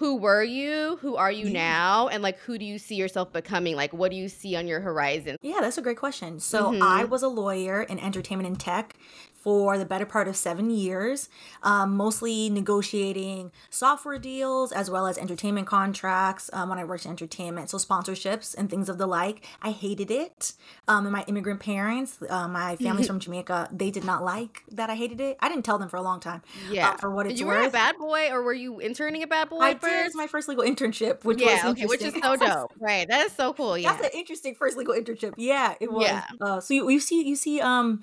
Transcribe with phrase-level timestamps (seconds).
[0.00, 0.96] who were you?
[1.02, 2.08] Who are you now?
[2.08, 3.76] And like, who do you see yourself becoming?
[3.76, 5.36] Like, what do you see on your horizon?
[5.42, 6.40] Yeah, that's a great question.
[6.40, 6.82] So, mm-hmm.
[6.82, 8.96] I was a lawyer in entertainment and tech
[9.40, 11.30] for the better part of seven years,
[11.62, 17.10] um, mostly negotiating software deals as well as entertainment contracts um, when I worked in
[17.10, 17.68] entertainment.
[17.68, 19.46] So, sponsorships and things of the like.
[19.60, 20.52] I hated it.
[20.88, 24.88] Um, and my immigrant parents, uh, my family's from Jamaica, they did not like that
[24.88, 25.36] I hated it.
[25.40, 26.42] I didn't tell them for a long time.
[26.68, 26.90] Uh, yeah.
[26.90, 27.60] Uh, for what it's you worth.
[27.60, 29.60] were a bad boy or were you interning a bad boy?
[29.60, 29.74] I?
[29.90, 32.72] Did my first legal internship, which yeah, was okay, which is so dope.
[32.78, 33.08] right.
[33.08, 33.76] That is so cool.
[33.76, 33.92] Yeah.
[33.92, 35.34] That's an interesting first legal internship.
[35.36, 36.04] Yeah, it was.
[36.04, 36.24] Yeah.
[36.40, 38.02] Uh, so you, you see, you see, um,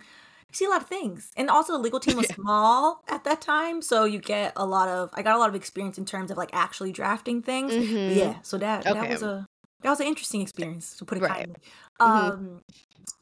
[0.50, 1.32] you see a lot of things.
[1.36, 4.90] And also the legal team was small at that time, so you get a lot
[4.90, 7.74] of I got a lot of experience in terms of like actually drafting things.
[7.74, 8.20] Mm-hmm.
[8.20, 9.00] Yeah, so that okay.
[9.00, 9.48] that was a
[9.82, 11.32] that was an interesting experience to put it right.
[11.32, 11.56] kindly.
[12.00, 12.32] Mm-hmm.
[12.32, 12.62] Um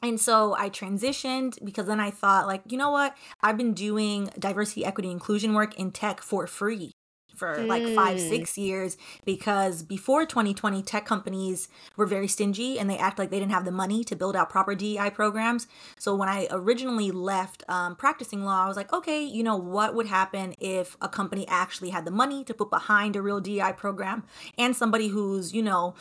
[0.02, 3.16] and so I transitioned because then I thought like, you know what?
[3.42, 6.92] I've been doing diversity, equity, inclusion work in tech for free
[7.36, 7.68] for mm.
[7.68, 8.30] like five, mm.
[8.30, 13.40] six years because before 2020, tech companies were very stingy and they act like they
[13.40, 15.68] didn't have the money to build out proper DEI programs.
[15.98, 19.96] So when I originally left um, practicing law, I was like, okay, you know, what
[19.96, 23.74] would happen if a company actually had the money to put behind a real DEI
[23.76, 24.24] program
[24.58, 25.96] and somebody who's, you know,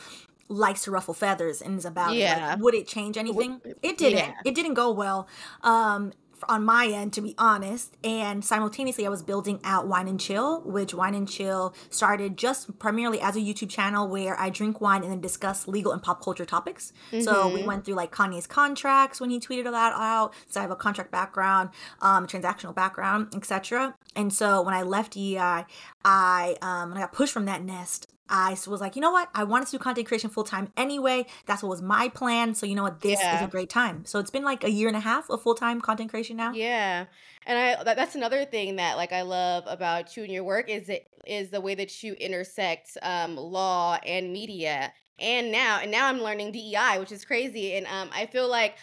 [0.49, 2.37] likes to ruffle feathers and is about yeah.
[2.37, 2.51] it.
[2.51, 3.61] Like, would it change anything?
[3.83, 4.19] It didn't.
[4.19, 4.35] Yeah.
[4.45, 5.29] It didn't go well.
[5.63, 6.13] Um,
[6.51, 7.97] on my end, to be honest.
[8.03, 12.79] And simultaneously, I was building out Wine and Chill, which Wine and Chill started just
[12.79, 16.23] primarily as a YouTube channel where I drink wine and then discuss legal and pop
[16.23, 16.93] culture topics.
[17.11, 17.23] Mm-hmm.
[17.23, 17.67] So we mm-hmm.
[17.67, 20.35] went through like Kanye's contracts when he tweeted that out.
[20.49, 23.95] So I have a contract background, um, transactional background, etc.
[24.17, 25.65] And so when I left EI,
[26.05, 29.29] I um, when I got pushed from that nest, I was like, you know what?
[29.35, 31.27] I wanted to do content creation full time anyway.
[31.45, 32.55] That's what was my plan.
[32.55, 33.01] So you know what?
[33.01, 33.37] This yeah.
[33.37, 34.05] is a great time.
[34.07, 36.53] So it's been like a year and a half of full time content creation now.
[36.53, 37.05] Yeah,
[37.47, 40.71] and I that, that's another thing that like I love about you and your work
[40.71, 44.93] is it is the way that you intersect um, law and media.
[45.19, 47.75] And now and now I'm learning DEI, which is crazy.
[47.75, 48.77] And um, I feel like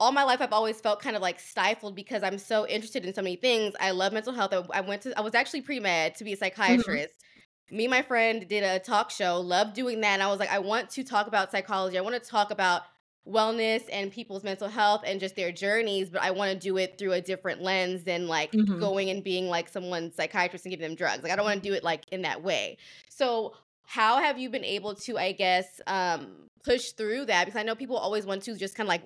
[0.00, 3.12] all my life I've always felt kind of like stifled because I'm so interested in
[3.12, 3.74] so many things.
[3.80, 4.54] I love mental health.
[4.72, 6.44] I, went to I was actually pre med to be a mm-hmm.
[6.44, 6.86] psychiatrist.
[6.88, 7.27] Mm-hmm
[7.70, 10.14] me and my friend did a talk show, loved doing that.
[10.14, 11.98] And I was like, I want to talk about psychology.
[11.98, 12.82] I want to talk about
[13.28, 16.98] wellness and people's mental health and just their journeys, but I want to do it
[16.98, 18.78] through a different lens than like mm-hmm.
[18.80, 21.22] going and being like someone's psychiatrist and giving them drugs.
[21.22, 22.78] Like I don't want to do it like in that way.
[23.10, 23.54] So
[23.84, 27.44] how have you been able to, I guess, um, push through that?
[27.44, 29.02] Because I know people always want to just kind of like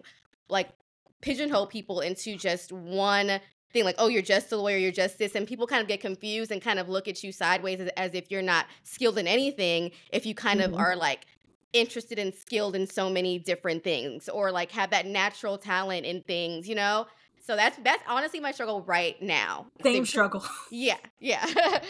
[0.49, 0.69] like
[1.21, 3.41] pigeonhole people into just one
[3.72, 6.00] thing like oh you're just a lawyer you're just this and people kind of get
[6.00, 9.27] confused and kind of look at you sideways as, as if you're not skilled in
[9.27, 10.75] anything if you kind mm-hmm.
[10.75, 11.27] of are like
[11.72, 16.22] interested and skilled in so many different things or like have that natural talent in
[16.22, 17.06] things you know
[17.44, 19.66] so that's that's honestly my struggle right now.
[19.82, 20.44] Same struggle.
[20.71, 21.44] Yeah, yeah.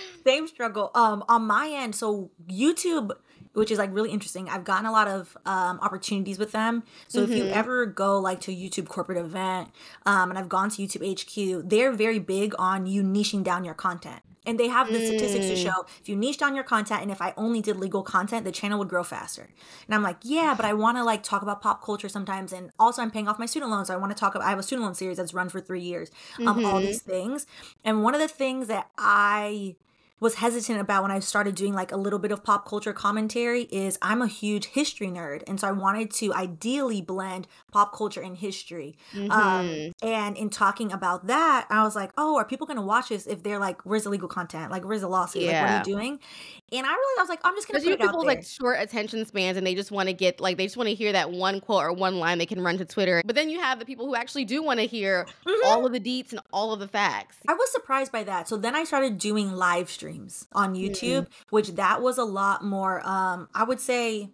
[0.25, 0.91] Same struggle.
[0.95, 3.13] Um, on my end, so YouTube
[3.55, 4.49] which is like really interesting.
[4.49, 6.83] I've gotten a lot of um, opportunities with them.
[7.09, 7.33] So mm-hmm.
[7.33, 7.59] if you mm-hmm.
[7.59, 9.71] ever go like to a YouTube corporate event,
[10.07, 13.75] um, and I've gone to YouTube HQ, they're very big on you niching down your
[13.75, 14.23] content.
[14.45, 15.07] And they have the mm.
[15.07, 15.63] statistics to mm.
[15.63, 18.51] show if you niche down your content and if I only did legal content, the
[18.51, 19.49] channel would grow faster.
[19.87, 22.53] And I'm like, yeah, but I want to like talk about pop culture sometimes.
[22.53, 23.87] And also I'm paying off my student loans.
[23.87, 25.61] So I want to talk about, I have a student loan series that's run for
[25.61, 26.67] three years, um, mm-hmm.
[26.67, 27.47] all these things.
[27.85, 29.77] And one of the things that I,
[30.23, 33.63] was hesitant about when I started doing like a little bit of pop culture commentary
[33.73, 35.43] is I'm a huge history nerd.
[35.49, 38.97] And so I wanted to ideally blend pop culture and history.
[39.15, 39.33] Um, mm-hmm.
[39.33, 43.09] Um, and in talking about that, I was like, oh, are people going to watch
[43.09, 44.71] this if they're like, where's the legal content?
[44.71, 45.43] Like, where's the lawsuit?
[45.43, 45.61] Yeah.
[45.61, 46.21] Like, what are you doing?
[46.73, 49.27] And I really, I was like, I'm just to put it people like short attention
[49.27, 51.61] spans and they just want to get, like, they just want to hear that one
[51.61, 53.23] quote or one line they can run to Twitter.
[53.27, 55.67] But then you have the people who actually do want to hear mm-hmm.
[55.67, 57.37] all of the deets and all of the facts.
[57.47, 58.49] I was surprised by that.
[58.49, 60.85] So then I started doing live streams on mm-hmm.
[60.85, 61.47] YouTube, mm-hmm.
[61.51, 64.31] which that was a lot more, um, I would say,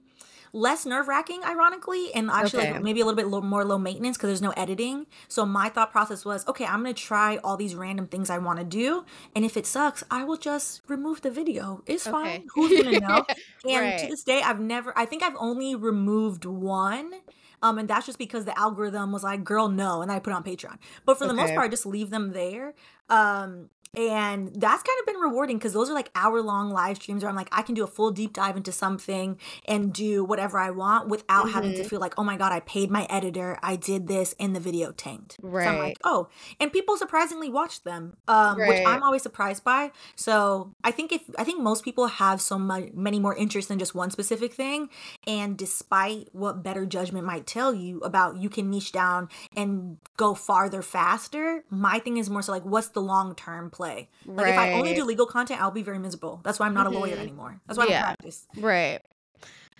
[0.52, 2.72] less nerve wracking, ironically, and actually okay.
[2.72, 5.06] like maybe a little bit low, more low maintenance because there's no editing.
[5.28, 8.58] So my thought process was, okay, I'm gonna try all these random things I want
[8.58, 9.04] to do,
[9.34, 11.82] and if it sucks, I will just remove the video.
[11.86, 12.12] It's okay.
[12.12, 12.46] fine.
[12.54, 13.24] Who's gonna know?
[13.68, 13.98] and right.
[14.00, 14.96] to this day, I've never.
[14.96, 17.12] I think I've only removed one.
[17.60, 20.44] Um, and that's just because the algorithm was like, girl, no, and I put on
[20.44, 20.78] Patreon.
[21.04, 22.74] But for the most part, I just leave them there.
[23.08, 27.22] Um, and that's kind of been rewarding because those are like hour long live streams
[27.22, 30.58] where I'm like, I can do a full deep dive into something and do whatever
[30.58, 31.54] I want without mm-hmm.
[31.54, 31.88] having to mm-hmm.
[31.88, 34.92] feel like, oh my God, I paid my editor, I did this, and the video
[34.92, 35.36] tanked.
[35.42, 35.64] Right.
[35.64, 36.28] So I'm like, oh,
[36.60, 38.68] and people surprisingly watch them, um, right.
[38.68, 39.90] which I'm always surprised by.
[40.16, 43.78] So I think if, I think most people have so much, many more interests than
[43.78, 44.90] just one specific thing.
[45.26, 50.34] And despite what better judgment might tell you about you can niche down and go
[50.34, 54.08] farther faster, my thing is more so like, what's the long term play.
[54.26, 54.52] Like right.
[54.52, 56.40] if I only do legal content, I'll be very miserable.
[56.42, 56.96] That's why I'm not mm-hmm.
[56.96, 57.22] a lawyer mm-hmm.
[57.22, 57.60] anymore.
[57.66, 57.90] That's why yeah.
[57.90, 58.46] I don't practice.
[58.56, 59.00] Right.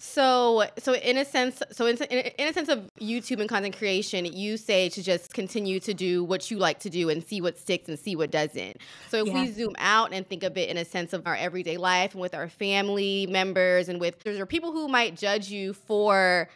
[0.00, 4.24] So, so in a sense, so in, in a sense of YouTube and content creation,
[4.24, 7.58] you say to just continue to do what you like to do and see what
[7.58, 8.76] sticks and see what doesn't.
[9.08, 9.42] So if yeah.
[9.42, 12.20] we zoom out and think of it in a sense of our everyday life and
[12.20, 16.48] with our family members and with there are people who might judge you for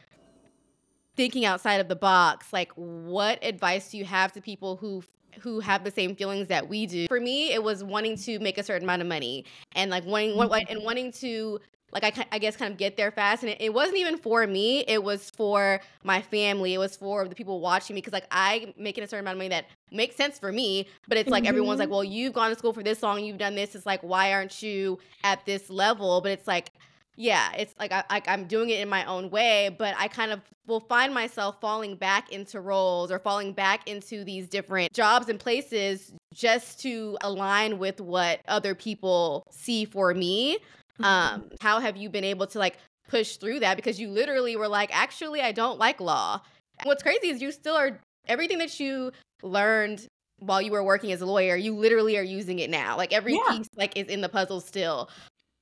[1.16, 2.52] thinking outside of the box.
[2.52, 5.02] Like, what advice do you have to people who
[5.40, 7.06] who have the same feelings that we do.
[7.08, 9.44] For me, it was wanting to make a certain amount of money
[9.74, 10.38] and like wanting
[10.68, 11.60] and wanting to
[11.92, 14.46] like I, I guess kind of get there fast and it, it, wasn't even for
[14.46, 18.26] me it was for my family it was for the people watching me because like
[18.30, 21.44] i making a certain amount of money that makes sense for me but it's like
[21.44, 21.50] mm-hmm.
[21.50, 24.00] everyone's like well you've gone to school for this long you've done this it's like
[24.02, 26.70] why aren't you at this level but it's like
[27.16, 30.32] yeah it's like I, I i'm doing it in my own way but i kind
[30.32, 35.28] of will find myself falling back into roles or falling back into these different jobs
[35.28, 40.58] and places just to align with what other people see for me
[41.02, 41.04] Mm-hmm.
[41.04, 42.78] Um, how have you been able to like
[43.08, 43.76] push through that?
[43.76, 46.40] Because you literally were like, actually, I don't like law.
[46.84, 49.12] What's crazy is you still are everything that you
[49.42, 50.06] learned
[50.38, 52.96] while you were working as a lawyer, you literally are using it now.
[52.96, 53.56] Like every yeah.
[53.56, 55.08] piece like is in the puzzle still.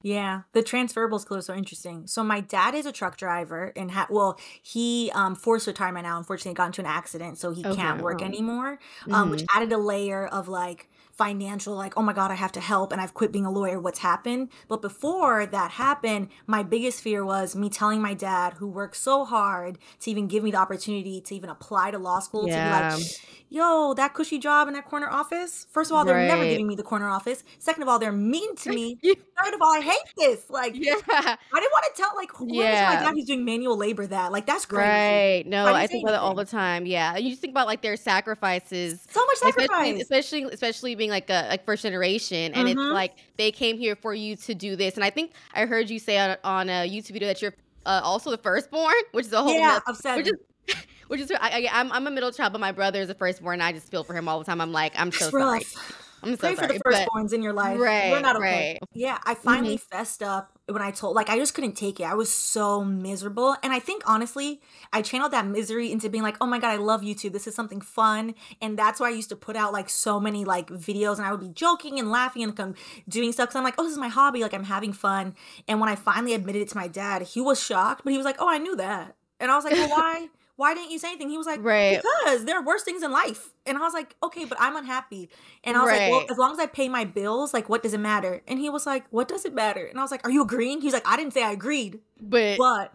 [0.02, 2.06] Yeah, the transferable skills are interesting.
[2.06, 6.17] So my dad is a truck driver and ha- well, he um forced retirement now.
[6.17, 7.76] Unfortunately, got into an accident, so he okay.
[7.76, 8.79] can't work anymore.
[9.06, 9.31] Um, mm-hmm.
[9.32, 12.92] which added a layer of like financial like oh my god i have to help
[12.92, 14.48] and i've quit being a lawyer what's happened?
[14.68, 19.24] But before that happened my biggest fear was me telling my dad who worked so
[19.24, 22.90] hard to even give me the opportunity to even apply to law school yeah.
[22.90, 23.10] to be like
[23.48, 25.66] yo that cushy job in that corner office.
[25.70, 26.28] First of all they're right.
[26.28, 27.42] never giving me the corner office.
[27.58, 28.98] Second of all they're mean to me.
[29.02, 30.48] Third of all i hate this.
[30.48, 30.94] Like yeah.
[31.10, 32.94] I didn't want to tell like who yeah.
[32.94, 34.32] my dad who's doing manual labor that?
[34.32, 34.88] Like that's crazy.
[34.88, 35.44] Right.
[35.46, 36.86] No i think about it all the time.
[36.86, 37.16] Yeah.
[37.16, 40.00] You just think about like their sacrifices so much sacrifice.
[40.00, 42.78] especially especially, especially being like a like first generation and mm-hmm.
[42.78, 45.90] it's like they came here for you to do this and i think i heard
[45.90, 47.54] you say on, on a youtube video that you're
[47.86, 50.32] uh, also the firstborn which is a whole yeah seven.
[51.08, 53.72] which is I, I'm a middle child but my brother is the firstborn and i
[53.72, 55.62] just feel for him all the time i'm like i'm so sorry
[56.22, 57.78] I'm so Pray sorry, for the firstborns in your life.
[57.81, 58.11] Right.
[58.11, 58.78] We're not okay.
[58.81, 58.88] Right.
[58.93, 59.96] Yeah, I finally mm-hmm.
[59.96, 62.05] fessed up when I told, like, I just couldn't take it.
[62.05, 63.56] I was so miserable.
[63.62, 64.61] And I think, honestly,
[64.93, 67.32] I channeled that misery into being like, oh my God, I love YouTube.
[67.32, 68.34] This is something fun.
[68.61, 71.31] And that's why I used to put out, like, so many, like, videos and I
[71.31, 72.75] would be joking and laughing and come
[73.08, 73.49] doing stuff.
[73.49, 74.43] Cause I'm like, oh, this is my hobby.
[74.43, 75.34] Like, I'm having fun.
[75.66, 78.26] And when I finally admitted it to my dad, he was shocked, but he was
[78.26, 79.16] like, oh, I knew that.
[79.40, 80.28] And I was like, well, why?
[80.60, 81.30] Why didn't you say anything?
[81.30, 82.02] He was like, right.
[82.02, 83.54] because there are worse things in life.
[83.64, 85.30] And I was like, okay, but I'm unhappy.
[85.64, 86.00] And I was right.
[86.02, 88.42] like, well, as long as I pay my bills, like, what does it matter?
[88.46, 89.86] And he was like, what does it matter?
[89.86, 90.82] And I was like, are you agreeing?
[90.82, 92.00] He's like, I didn't say I agreed.
[92.20, 92.92] But, but,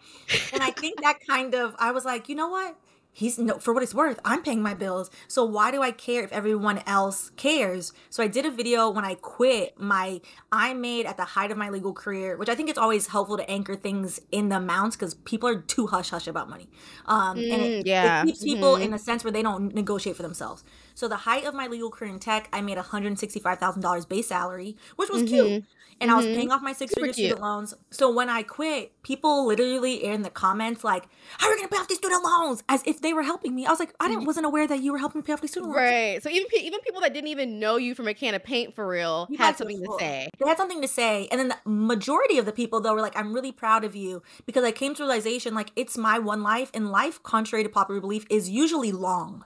[0.53, 2.77] and I think that kind of, I was like, you know what?
[3.15, 6.23] He's no for what it's worth i'm paying my bills so why do i care
[6.23, 10.19] if everyone else cares so i did a video when i quit my
[10.51, 13.38] i made at the height of my legal career which i think it's always helpful
[13.38, 16.67] to anchor things in the amounts because people are too hush hush about money
[17.06, 18.21] um mm, and it, mm, yeah.
[18.21, 18.83] it keeps people mm-hmm.
[18.83, 21.89] in a sense where they don't negotiate for themselves so the height of my legal
[21.89, 25.33] career in tech i made $165000 base salary which was mm-hmm.
[25.33, 25.63] cute
[26.01, 26.19] and mm-hmm.
[26.19, 27.74] I was paying off my six figure student loans.
[27.92, 31.07] So when I quit, people literally in the comments like,
[31.38, 33.65] "How are you gonna pay off these student loans?" As if they were helping me.
[33.65, 34.27] I was like, I didn't mm-hmm.
[34.27, 35.81] wasn't aware that you were helping me pay off these student loans.
[35.81, 36.24] Right.
[36.24, 38.88] So even even people that didn't even know you from a can of paint for
[38.88, 40.30] real you had something to say.
[40.39, 43.18] They had something to say, and then the majority of the people though were like,
[43.18, 46.71] "I'm really proud of you," because I came to realization like it's my one life,
[46.73, 49.45] and life, contrary to popular belief, is usually long.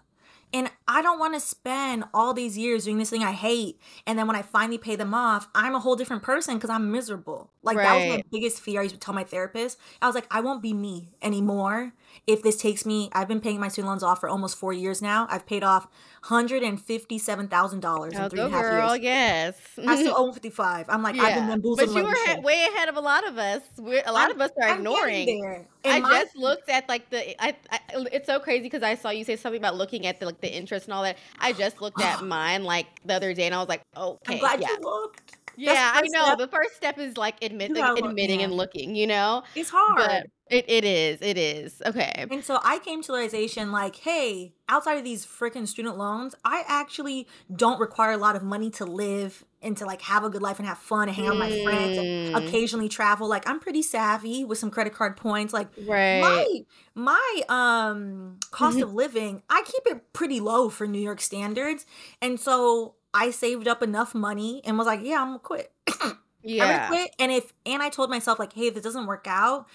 [0.53, 3.79] And I don't want to spend all these years doing this thing I hate.
[4.07, 6.91] And then when I finally pay them off, I'm a whole different person because I'm
[6.91, 7.51] miserable.
[7.61, 7.83] Like right.
[7.83, 8.79] that was my biggest fear.
[8.79, 9.77] I used to tell my therapist.
[10.01, 11.93] I was like, I won't be me anymore
[12.27, 13.09] if this takes me.
[13.13, 15.27] I've been paying my student loans off for almost four years now.
[15.29, 15.87] I've paid off
[16.23, 19.03] hundred and fifty-seven thousand dollars in oh, three and a half girl, years.
[19.03, 19.55] Yes,
[19.87, 20.87] I still owe fifty-five.
[20.89, 21.23] I'm like, yeah.
[21.23, 21.89] I've been bamboozled.
[21.89, 23.61] But you were he- way ahead of a lot of us.
[23.77, 25.67] We're, a lot I'm, of us are I'm ignoring.
[25.85, 27.41] I my- just looked at like the.
[27.43, 27.79] I, I
[28.11, 30.53] it's so crazy because I saw you say something about looking at the like the
[30.53, 31.17] interest and all that.
[31.39, 34.39] I just looked at mine like the other day and I was like, okay, I'm
[34.39, 34.67] glad yeah.
[34.69, 35.37] you looked.
[35.59, 36.25] Yeah, I know.
[36.25, 36.37] Step.
[36.37, 39.43] The first step is like admit, admitting and looking, you know?
[39.55, 39.97] It's hard.
[39.97, 41.19] But it, it is.
[41.21, 41.81] It is.
[41.85, 42.25] Okay.
[42.29, 46.63] And so I came to realization like, hey, outside of these freaking student loans, I
[46.67, 50.41] actually don't require a lot of money to live and to like have a good
[50.41, 52.47] life and have fun and hang out with my friends and mm.
[52.47, 53.27] occasionally travel.
[53.27, 55.53] Like I'm pretty savvy with some credit card points.
[55.53, 56.21] Like right.
[56.21, 56.61] my
[56.95, 58.83] my um cost mm-hmm.
[58.83, 61.85] of living, I keep it pretty low for New York standards.
[62.21, 65.71] And so I saved up enough money and was like, yeah, I'm gonna quit.
[66.43, 66.63] yeah.
[66.63, 67.15] I'm gonna quit.
[67.19, 69.67] And if and I told myself like, hey, if this doesn't work out,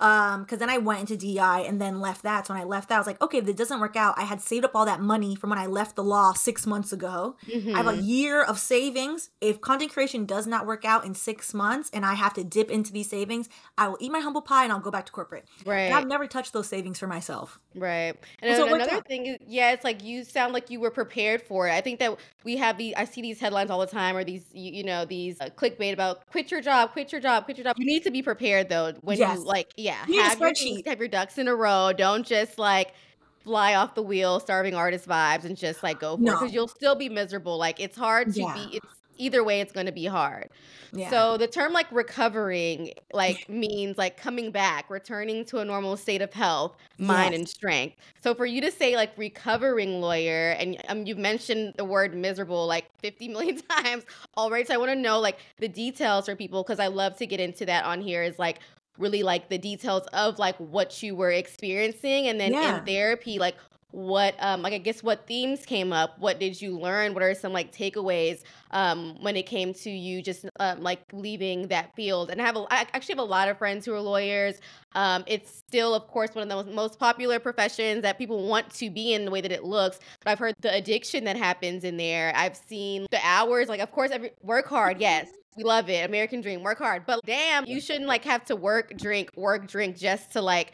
[0.00, 2.46] um because then i went into DEI and then left that.
[2.46, 4.22] So when i left that i was like okay if it doesn't work out i
[4.22, 7.36] had saved up all that money from when i left the law six months ago.
[7.46, 7.74] Mm-hmm.
[7.74, 8.02] i have a mm-hmm.
[8.02, 9.30] year of savings.
[9.40, 12.70] If content creation does not work out in six months and i have to dip
[12.70, 13.48] into these savings
[13.78, 15.46] i will eat my humble pie and i'll go back to corporate.
[15.64, 17.58] Right i've never touched those savings for myself.
[17.74, 18.16] Right.
[18.40, 21.68] And, so another thing is yeah it's like you sound like you were prepared for
[21.68, 21.72] it.
[21.72, 24.44] I think that we have the i see these headlines all the time or these
[24.52, 27.64] you, you know these uh, clickbait about quit your job quit your job quit your
[27.64, 27.76] job.
[27.78, 29.38] You need to be prepared though when yes.
[29.38, 30.52] you like yeah you have your,
[30.86, 32.94] have your ducks in a row don't just like
[33.42, 36.32] fly off the wheel starving artist vibes and just like go for no.
[36.32, 38.54] it because you'll still be miserable like it's hard to yeah.
[38.54, 38.86] be it's
[39.16, 40.48] either way it's going to be hard
[40.92, 41.08] yeah.
[41.10, 46.22] so the term like recovering like means like coming back returning to a normal state
[46.22, 47.38] of health mind yes.
[47.38, 51.84] and strength so for you to say like recovering lawyer and um, you've mentioned the
[51.84, 54.04] word miserable like 50 million times
[54.36, 57.26] already so i want to know like the details for people because i love to
[57.26, 58.58] get into that on here is like
[58.98, 62.78] really like the details of like what you were experiencing and then yeah.
[62.78, 63.56] in therapy like
[63.94, 67.32] what um like i guess what themes came up what did you learn what are
[67.32, 72.28] some like takeaways um when it came to you just um, like leaving that field?
[72.28, 74.56] And i have a, I actually have a lot of friends who are lawyers.
[74.96, 78.68] Um it's still of course one of the most, most popular professions that people want
[78.74, 81.84] to be in the way that it looks but i've heard the addiction that happens
[81.84, 82.32] in there.
[82.34, 86.40] I've seen the hours like of course every work hard yes we love it american
[86.40, 90.32] dream work hard but damn you shouldn't like have to work drink work drink just
[90.32, 90.72] to like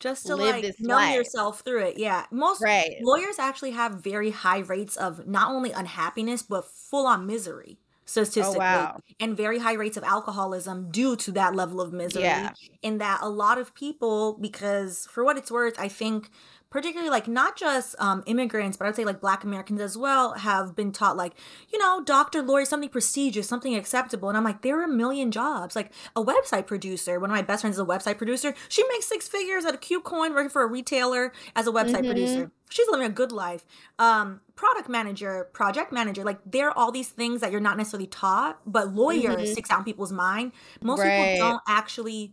[0.00, 1.14] just to Live like numb life.
[1.14, 1.98] yourself through it.
[1.98, 2.24] Yeah.
[2.30, 2.96] Most right.
[3.02, 7.86] lawyers actually have very high rates of not only unhappiness, but full on misery oh,
[8.06, 8.56] statistically.
[8.56, 9.00] Oh, wow.
[9.20, 12.22] And very high rates of alcoholism due to that level of misery.
[12.22, 12.54] Yeah.
[12.82, 16.30] In that a lot of people, because for what it's worth, I think
[16.70, 20.34] particularly like not just um, immigrants, but I would say like Black Americans as well,
[20.34, 21.34] have been taught like,
[21.72, 24.28] you know, doctor, lawyer, something prestigious, something acceptable.
[24.28, 25.74] And I'm like, there are a million jobs.
[25.74, 28.54] Like a website producer, one of my best friends is a website producer.
[28.68, 32.06] She makes six figures at a KuCoin working for a retailer as a website mm-hmm.
[32.06, 32.50] producer.
[32.70, 33.66] She's living a good life.
[33.98, 38.06] Um, product manager, project manager, like there are all these things that you're not necessarily
[38.06, 39.46] taught, but lawyer mm-hmm.
[39.46, 40.52] sticks out in people's mind.
[40.80, 41.32] Most right.
[41.32, 42.32] people don't actually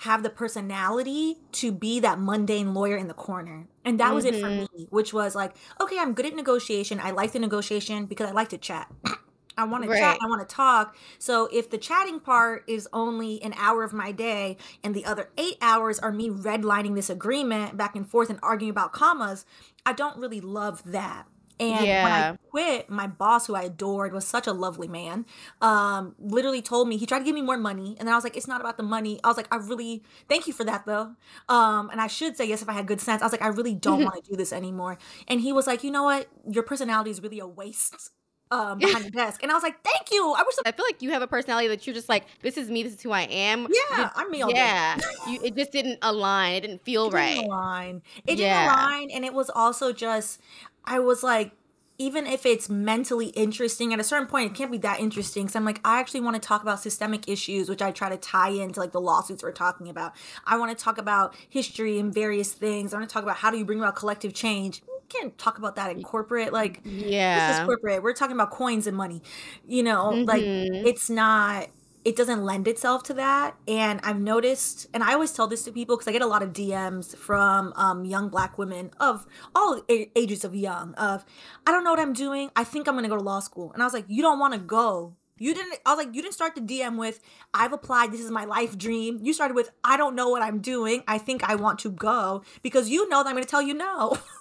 [0.00, 3.66] have the personality to be that mundane lawyer in the corner.
[3.84, 4.14] And that mm-hmm.
[4.14, 4.78] was it for mm-hmm.
[4.78, 6.98] me, which was like, okay, I'm good at negotiation.
[6.98, 8.90] I like the negotiation because I like to chat.
[9.58, 9.96] I want right.
[9.96, 10.96] to chat, I want to talk.
[11.18, 15.28] So if the chatting part is only an hour of my day and the other
[15.36, 19.44] 8 hours are me redlining this agreement back and forth and arguing about commas,
[19.84, 21.26] I don't really love that.
[21.60, 22.04] And yeah.
[22.04, 25.26] when I quit, my boss, who I adored, was such a lovely man,
[25.60, 27.96] um, literally told me, he tried to give me more money.
[27.98, 29.20] And then I was like, it's not about the money.
[29.22, 31.14] I was like, I really, thank you for that though.
[31.50, 33.20] Um, and I should say yes if I had good sense.
[33.20, 34.96] I was like, I really don't want to do this anymore.
[35.28, 36.28] And he was like, you know what?
[36.50, 38.10] Your personality is really a waste
[38.50, 39.42] um, behind the desk.
[39.42, 40.32] And I was like, thank you.
[40.32, 42.70] I wish I feel like you have a personality that you're just like, this is
[42.70, 43.66] me, this is who I am.
[43.70, 44.98] Yeah, I'm me Yeah.
[45.28, 46.54] you, it just didn't align.
[46.54, 47.34] It didn't feel it right.
[47.36, 48.02] Didn't align.
[48.26, 48.64] It yeah.
[48.64, 49.10] didn't align.
[49.10, 50.40] And it was also just
[50.84, 51.52] I was like,
[52.00, 55.48] even if it's mentally interesting, at a certain point, it can't be that interesting.
[55.48, 58.16] So I'm like, I actually want to talk about systemic issues, which I try to
[58.16, 60.14] tie into like the lawsuits we're talking about.
[60.46, 62.94] I want to talk about history and various things.
[62.94, 64.80] I want to talk about how do you bring about collective change.
[64.88, 66.54] We can't talk about that in corporate.
[66.54, 68.02] Like, yeah, this is corporate.
[68.02, 69.20] We're talking about coins and money.
[69.68, 70.24] You know, mm-hmm.
[70.24, 71.68] like it's not
[72.04, 73.56] it doesn't lend itself to that.
[73.68, 76.42] And I've noticed, and I always tell this to people because I get a lot
[76.42, 81.24] of DMs from um, young black women of all ages of young, of,
[81.66, 82.50] I don't know what I'm doing.
[82.56, 83.72] I think I'm going to go to law school.
[83.72, 85.16] And I was like, you don't want to go.
[85.38, 87.20] You didn't, I was like, you didn't start the DM with,
[87.54, 89.20] I've applied, this is my life dream.
[89.22, 91.02] You started with, I don't know what I'm doing.
[91.08, 93.72] I think I want to go because you know that I'm going to tell you
[93.74, 94.18] no.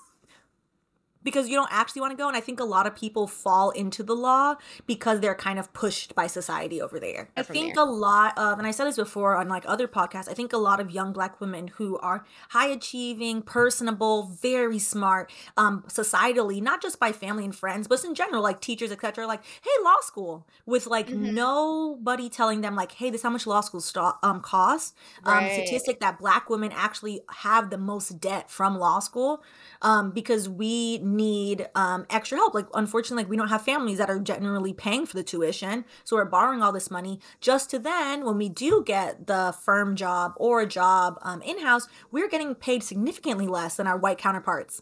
[1.23, 2.27] because you don't actually want to go.
[2.27, 4.55] And I think a lot of people fall into the law
[4.87, 7.29] because they're kind of pushed by society over there.
[7.35, 7.83] I think there.
[7.83, 10.57] a lot of, and I said this before on like other podcasts, I think a
[10.57, 16.81] lot of young black women who are high achieving, personable, very smart, um, societally, not
[16.81, 20.47] just by family and friends, but in general, like teachers, etc., like, hey, law school,
[20.65, 21.33] with like mm-hmm.
[21.33, 24.93] nobody telling them like, hey, this how much law school st- um costs.
[25.25, 25.49] Um, right.
[25.49, 29.43] Um, statistic that black women actually have the most debt from law school
[29.81, 32.53] um, because we need um, extra help.
[32.53, 35.85] Like, unfortunately, like, we don't have families that are generally paying for the tuition.
[36.03, 39.95] So we're borrowing all this money just to then, when we do get the firm
[39.95, 44.17] job or a job um, in house, we're getting paid significantly less than our white
[44.17, 44.81] counterparts.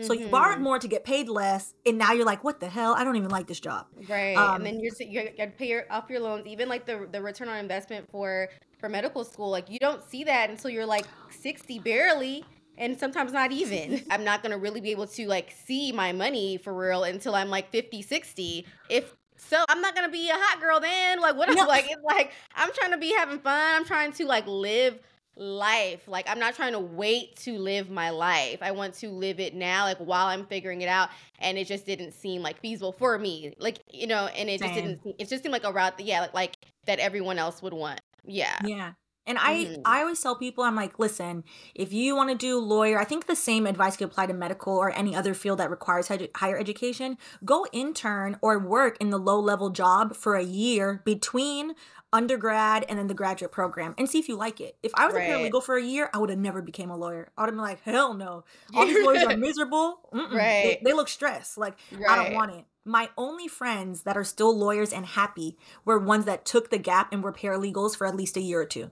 [0.00, 0.62] So you borrowed mm-hmm.
[0.62, 2.94] more to get paid less, and now you're like, "What the hell?
[2.94, 5.66] I don't even like this job." Right, um, and then you're you got to pay
[5.66, 6.46] your, off your loans.
[6.46, 10.22] Even like the the return on investment for for medical school, like you don't see
[10.22, 12.44] that until you're like sixty, barely
[12.78, 14.02] and sometimes not even.
[14.10, 17.34] I'm not going to really be able to like see my money for real until
[17.34, 21.20] I'm like 50, 60 if so I'm not gonna be a hot girl then.
[21.20, 21.48] Like what?
[21.54, 21.64] No.
[21.68, 23.76] Like it's like I'm trying to be having fun.
[23.76, 24.98] I'm trying to like live
[25.36, 26.08] life.
[26.08, 28.58] Like I'm not trying to wait to live my life.
[28.62, 31.10] I want to live it now, like while I'm figuring it out.
[31.38, 33.54] And it just didn't seem like feasible for me.
[33.58, 34.68] Like you know, and it Same.
[34.68, 35.16] just didn't.
[35.18, 35.96] It just seemed like a route.
[35.98, 36.56] That, yeah, like, like
[36.86, 38.00] that everyone else would want.
[38.24, 38.58] Yeah.
[38.64, 38.92] Yeah.
[39.28, 39.82] And I, mm-hmm.
[39.84, 41.44] I always tell people, I'm like, listen,
[41.74, 44.72] if you want to do lawyer, I think the same advice could apply to medical
[44.72, 47.18] or any other field that requires higher education.
[47.44, 51.74] Go intern or work in the low level job for a year between
[52.10, 54.76] undergrad and then the graduate program and see if you like it.
[54.82, 55.28] If I was right.
[55.28, 57.30] a paralegal for a year, I would have never became a lawyer.
[57.36, 58.44] I would have been like, hell no.
[58.74, 60.00] All these lawyers are miserable.
[60.12, 60.32] Mm-mm.
[60.32, 60.80] Right.
[60.80, 61.58] They, they, look stressed.
[61.58, 62.08] Like, right.
[62.08, 62.64] I don't want it.
[62.86, 67.12] My only friends that are still lawyers and happy were ones that took the gap
[67.12, 68.90] and were paralegals for at least a year or two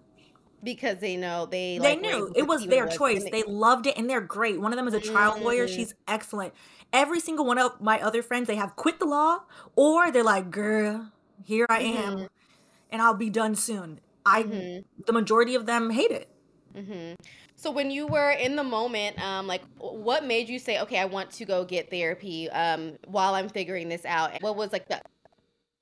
[0.63, 3.25] because they know they they like, knew it was their choice.
[3.25, 4.61] They, they, loved it and they're great.
[4.61, 5.45] One of them is a trial mm-hmm.
[5.45, 5.69] lawyer.
[5.69, 6.55] She's excellent.
[6.93, 9.43] Every single one of my other friends, they have quit the law
[9.75, 11.13] or they're like, "Girl,
[11.45, 12.27] here I am, mm-hmm.
[12.91, 14.81] and I'll be done soon." I mm-hmm.
[15.07, 16.29] the majority of them hate it.
[16.75, 17.15] Mm-hmm.
[17.57, 21.07] So when you were in the moment, um, like what made you say, "Okay, I
[21.07, 22.51] want to go get therapy"?
[22.51, 25.01] Um, while I'm figuring this out, what was like the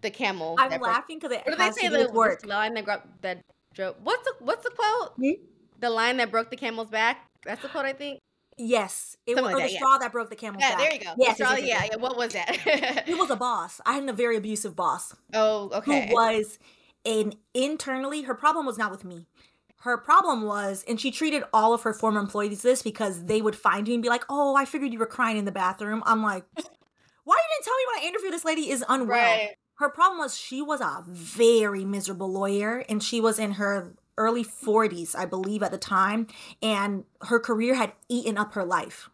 [0.03, 0.57] the camel?
[0.59, 2.47] I'm laughing because it what they say to do with work.
[2.47, 3.45] Line that, that
[3.77, 5.13] What's the what's the quote?
[5.17, 5.43] Hmm?
[5.81, 7.29] The line that broke the camel's back.
[7.45, 8.21] That's the quote I think.
[8.57, 9.79] Yes, it was like that, the yeah.
[9.79, 10.79] straw that broke the camel's yeah, back.
[10.79, 11.15] there you go.
[11.19, 11.97] Yes, straw, yes, yes, yeah, yeah.
[11.97, 12.57] What was that?
[13.09, 13.81] it was a boss.
[13.85, 15.15] I had a very abusive boss.
[15.33, 16.07] Oh, okay.
[16.07, 16.59] Who was
[17.05, 18.23] an internally?
[18.23, 19.27] Her problem was not with me.
[19.81, 23.57] Her problem was, and she treated all of her former employees this because they would
[23.57, 26.23] find you and be like, "Oh, I figured you were crying in the bathroom." I'm
[26.23, 26.45] like,
[27.25, 29.57] "Why you didn't tell me when I interviewed this lady is unwell?" Right.
[29.77, 34.45] Her problem was she was a very miserable lawyer, and she was in her early
[34.45, 36.29] 40s, I believe, at the time.
[36.63, 39.11] And her career had eaten up her life.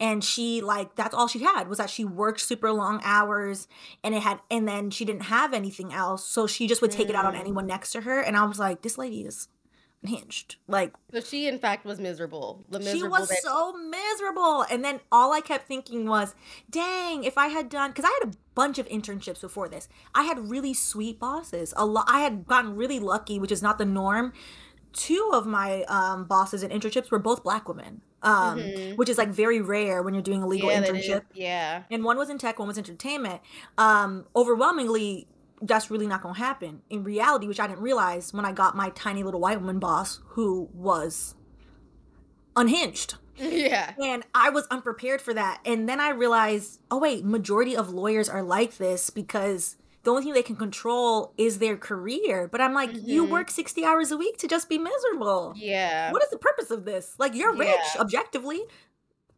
[0.00, 3.68] And she, like, that's all she had was that she worked super long hours
[4.02, 6.26] and it had, and then she didn't have anything else.
[6.26, 8.20] So she just would take it out on anyone next to her.
[8.20, 9.48] And I was like, this lady is
[10.02, 10.56] unhinged.
[10.66, 12.64] Like, so she, in fact, was miserable.
[12.68, 14.62] The miserable she was that- so miserable.
[14.70, 16.34] And then all I kept thinking was,
[16.68, 19.88] dang, if I had done, because I had a bunch of internships before this.
[20.14, 21.74] I had really sweet bosses.
[21.76, 22.06] A lot.
[22.08, 24.32] I had gotten really lucky, which is not the norm.
[24.92, 28.94] Two of my um, bosses and internships were both black women, um, mm-hmm.
[28.94, 31.22] which is like very rare when you're doing a legal yeah, internship.
[31.34, 31.82] Yeah.
[31.90, 33.40] And one was in tech, one was entertainment.
[33.76, 35.26] Um, overwhelmingly,
[35.60, 38.76] that's really not going to happen in reality, which I didn't realize when I got
[38.76, 41.34] my tiny little white woman boss who was
[42.54, 43.16] unhinged.
[43.54, 43.92] Yeah.
[44.02, 45.60] And I was unprepared for that.
[45.64, 50.22] And then I realized, oh wait, majority of lawyers are like this because the only
[50.22, 52.48] thing they can control is their career.
[52.50, 53.08] But I'm like, mm-hmm.
[53.08, 55.54] you work 60 hours a week to just be miserable.
[55.56, 56.12] Yeah.
[56.12, 57.14] What is the purpose of this?
[57.18, 58.00] Like you're rich yeah.
[58.00, 58.62] objectively.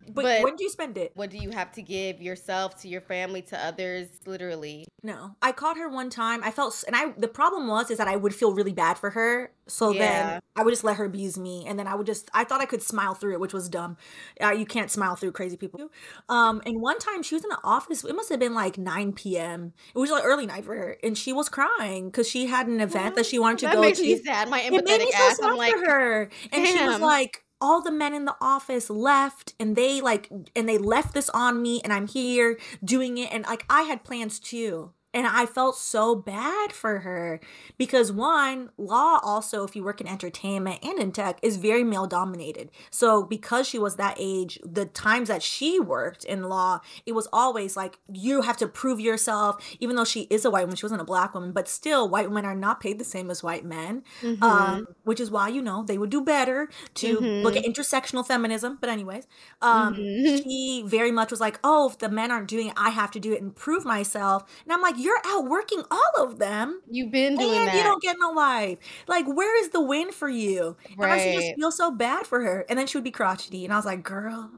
[0.07, 1.13] But, but, when do you spend it?
[1.15, 4.87] What do you have to give yourself to your family to others literally?
[5.03, 5.37] No.
[5.43, 6.43] I caught her one time.
[6.45, 9.11] I felt and I the problem was is that I would feel really bad for
[9.11, 9.53] her.
[9.67, 9.99] So yeah.
[9.99, 12.61] then I would just let her abuse me and then I would just I thought
[12.61, 13.97] I could smile through it, which was dumb.
[14.41, 15.91] Uh, you can't smile through crazy people.
[16.29, 18.05] Um and one time she was in the office.
[18.05, 19.73] It must have been like 9 p.m.
[19.95, 22.81] It was like early night for her and she was crying cuz she had an
[22.81, 24.05] event that she wanted to that go makes to.
[24.05, 24.49] Me sad.
[24.49, 25.37] My empathetic made so ass.
[25.37, 26.23] sad I'm like, for her.
[26.53, 26.77] And damn.
[26.77, 30.79] she was like all the men in the office left and they like and they
[30.79, 34.93] left this on me and I'm here doing it and like I had plans too.
[35.17, 37.41] And I felt so bad for her
[37.79, 42.07] because one, law also, if you work in entertainment and in tech, is very male
[42.07, 42.71] dominated.
[42.91, 47.29] So because she was that age, the times that she worked in law, it was
[47.33, 50.85] always like you have to prove yourself, even though she is a white woman, she
[50.85, 53.65] wasn't a black woman, but still white women are not paid the same as white
[53.65, 54.05] men.
[54.21, 54.43] Mm-hmm.
[54.43, 57.43] Um, which is why, you know, they would do better to mm-hmm.
[57.43, 58.77] look at intersectional feminism.
[58.79, 59.27] But anyways,
[59.63, 60.43] um, mm-hmm.
[60.43, 63.21] she very much was like, oh, if the men aren't doing it, I have to
[63.21, 64.45] do it and prove myself.
[64.65, 66.83] And I'm like, you're outworking all of them.
[66.91, 67.77] You've been doing and that.
[67.77, 68.79] you don't get no life.
[69.07, 70.77] Like, where is the win for you?
[70.97, 71.11] Right.
[71.11, 72.67] And I should just feel so bad for her.
[72.69, 73.65] And then she would be crotchety.
[73.65, 74.51] And I was like, girl,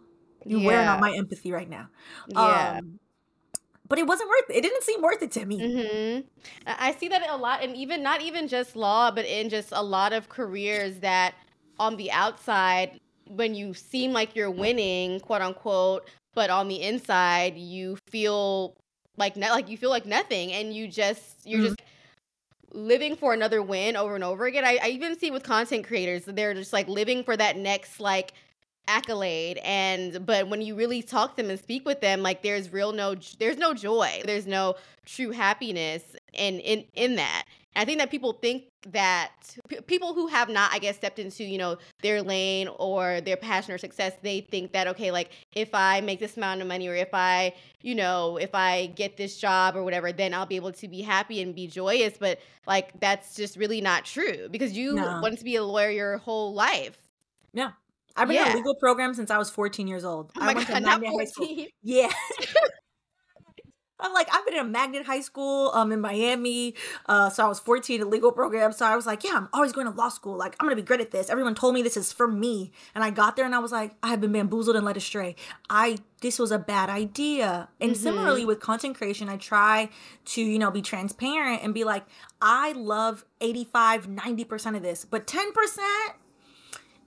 [0.46, 0.66] you're yeah.
[0.66, 1.88] wearing out my empathy right now.
[2.28, 2.78] Yeah.
[2.78, 2.98] Um,
[3.88, 4.56] but it wasn't worth it.
[4.56, 5.60] It didn't seem worth it to me.
[5.60, 6.20] Mm-hmm.
[6.66, 9.82] I see that a lot, and even not even just law, but in just a
[9.82, 11.34] lot of careers that
[11.78, 17.56] on the outside, when you seem like you're winning, quote unquote, but on the inside,
[17.56, 18.76] you feel
[19.18, 21.68] like like you feel like nothing and you just you're mm-hmm.
[21.68, 21.82] just
[22.72, 24.64] living for another win over and over again.
[24.64, 28.32] I, I even see with content creators they're just like living for that next like
[28.88, 32.72] accolade and but when you really talk to them and speak with them like there's
[32.72, 34.74] real no there's no joy there's no
[35.06, 39.32] true happiness in in in that and i think that people think that
[39.68, 43.36] p- people who have not i guess stepped into you know their lane or their
[43.36, 46.88] passion or success they think that okay like if i make this amount of money
[46.88, 50.56] or if i you know if i get this job or whatever then i'll be
[50.56, 54.72] able to be happy and be joyous but like that's just really not true because
[54.76, 55.18] you No.
[55.20, 56.98] wanted to be a lawyer your whole life
[57.52, 57.72] Yeah.
[58.18, 60.32] I've been in a legal program since I was 14 years old.
[60.36, 61.46] oh I went to god not Magnet High School.
[61.46, 62.12] 14 Yeah.
[64.00, 66.74] I'm like, I've been in a magnet high school um in Miami.
[67.06, 68.72] Uh so I was 14 in legal program.
[68.72, 70.36] So I was like, yeah, I'm always going to law school.
[70.36, 71.30] Like, I'm gonna be great at this.
[71.30, 72.72] Everyone told me this is for me.
[72.94, 75.34] And I got there and I was like, I have been bamboozled and led astray.
[75.68, 77.68] I this was a bad idea.
[77.80, 78.02] And mm-hmm.
[78.02, 79.90] similarly with content creation, I try
[80.26, 82.04] to, you know, be transparent and be like,
[82.40, 85.48] I love 85, 90% of this, but 10%,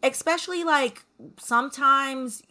[0.04, 1.04] especially like
[1.40, 2.42] sometimes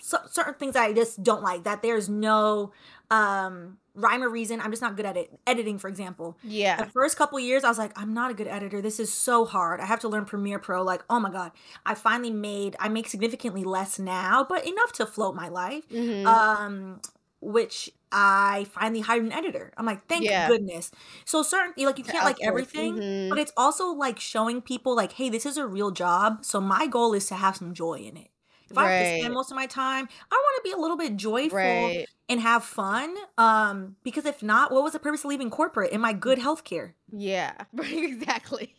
[0.00, 2.72] so, certain things I just don't like that there's no
[3.10, 4.60] um rhyme or reason.
[4.60, 5.36] I'm just not good at it.
[5.46, 6.38] Editing, for example.
[6.42, 8.80] yeah The first couple years, I was like, I'm not a good editor.
[8.80, 9.80] This is so hard.
[9.80, 10.82] I have to learn Premiere Pro.
[10.82, 11.52] Like, oh my god,
[11.84, 12.76] I finally made.
[12.78, 15.84] I make significantly less now, but enough to float my life.
[15.90, 17.00] hmm Um,
[17.40, 19.72] which I finally hired an editor.
[19.76, 20.90] I'm like, thank yeah goodness.
[21.24, 24.94] So certain, like, you to can't like outsource everything, but it's also like showing people,
[24.96, 26.44] like, hey, this is a real job.
[26.44, 28.28] So my goal is to have some joy in it.
[28.70, 30.80] If I have to spend right most of my time, I want to be a
[30.80, 33.16] little bit joyful right and have fun.
[33.38, 35.92] Um, because if not, what was the purpose of leaving corporate?
[35.92, 36.92] Am I good healthcare?
[37.12, 38.74] yeah right exactly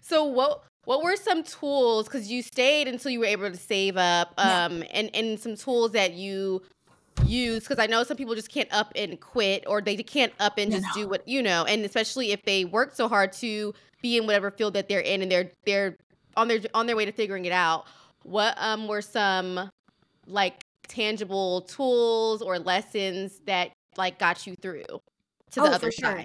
[0.00, 3.96] so what what were some tools because you stayed until you were able to save
[3.96, 4.58] up Yeah.
[4.68, 6.62] um and and some tools that you
[7.26, 10.58] use because i know some people just can't up and quit or they can't up
[10.58, 14.16] and just do what you know and especially if they work so hard to be
[14.16, 15.96] in whatever field that they're in and they're they're
[16.36, 17.86] on their on their way to figuring it out
[18.24, 19.70] what um were some
[20.26, 24.84] like tangible tools or lessons that like got you through
[25.50, 26.24] to the Oh, other for sure.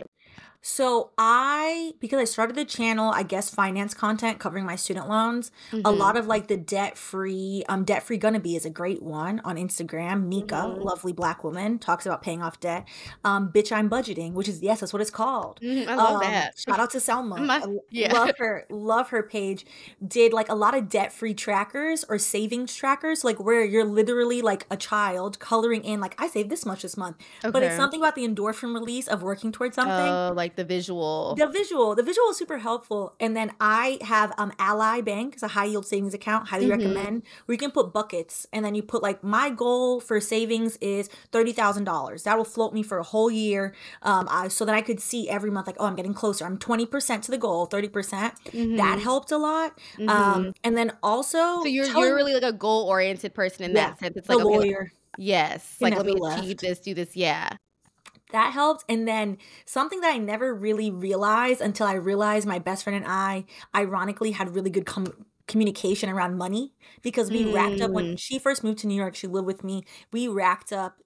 [0.62, 5.52] So I, because I started the channel, I guess finance content covering my student loans.
[5.72, 5.98] A Mhm.
[5.98, 9.40] lot of like the debt free, um, debt free gonna be is a great one
[9.46, 10.26] on Instagram.
[10.28, 10.84] Mika, Mhm.
[10.84, 12.86] lovely black woman, talks about paying off debt.
[13.24, 15.60] Um, bitch, I'm budgeting, which is yes, that's what it's called.
[15.62, 16.60] Mhm, I love Um, that.
[16.60, 17.38] shout out to Selma.
[17.40, 18.12] My- yeah.
[18.12, 19.66] love her, love her page.
[20.06, 24.42] Did like a lot of debt free trackers or savings trackers, like where you're literally
[24.42, 27.18] like a child coloring in, like I saved this much this month.
[27.44, 29.96] But it's something about the endorphin release of working towards something.
[29.96, 31.36] Oh, like the visual.
[31.36, 33.16] The visual, the visual is super helpful.
[33.20, 36.70] And then I have um Ally Bank, it's a high yield savings account, highly Mhm.
[36.70, 37.24] recommend.
[37.46, 41.10] Where you can put buckets, and then you put like my goal for savings is
[41.32, 42.24] thirty thousand dollars.
[42.24, 45.30] That will float me for a whole year, um, I, so that I could see
[45.30, 46.46] every month like, oh, I'm getting closer.
[46.46, 48.34] I'm twenty percent to the goal, thirty percent.
[48.76, 49.78] That Mhm, helped a lot.
[50.00, 50.10] mhm.
[50.10, 53.90] Um, and then also so you're you're really like a goal oriented person in yeah
[53.90, 54.16] that sense.
[54.16, 54.92] It's like okay, like, lawyer.
[55.18, 57.16] yes, Can like let me never achieve this, do this.
[57.16, 57.58] Yeah.
[58.32, 62.84] That helped and then something that i never really realized until i realized my best
[62.84, 67.92] friend and i ironically had really good com- communication around money because we racked up
[67.92, 68.20] when Mm.
[68.20, 70.98] she first moved to new york she lived with me we racked up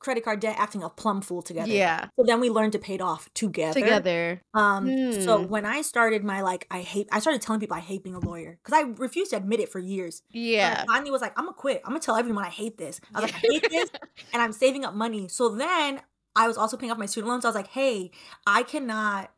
[0.00, 2.06] credit card debt acting a plum fool together Yeah.
[2.16, 4.42] so then we learned to pay it off together Together.
[4.54, 5.48] um so Hmm.
[5.48, 8.20] when i started my like i hate i started telling people i hate being a
[8.20, 10.84] lawyer because i refused to admit it for years but I Yeah.
[10.86, 11.80] finally was like, I'm gonna quit.
[11.84, 13.00] I'm gonna tell everyone I hate this.
[13.14, 13.88] I was like, I hate this,
[14.32, 15.28] and I'm saving up money.
[15.28, 16.00] So then
[16.34, 17.44] I was also paying off my student loans.
[17.44, 18.10] I was like, hey,
[18.46, 19.30] I cannot.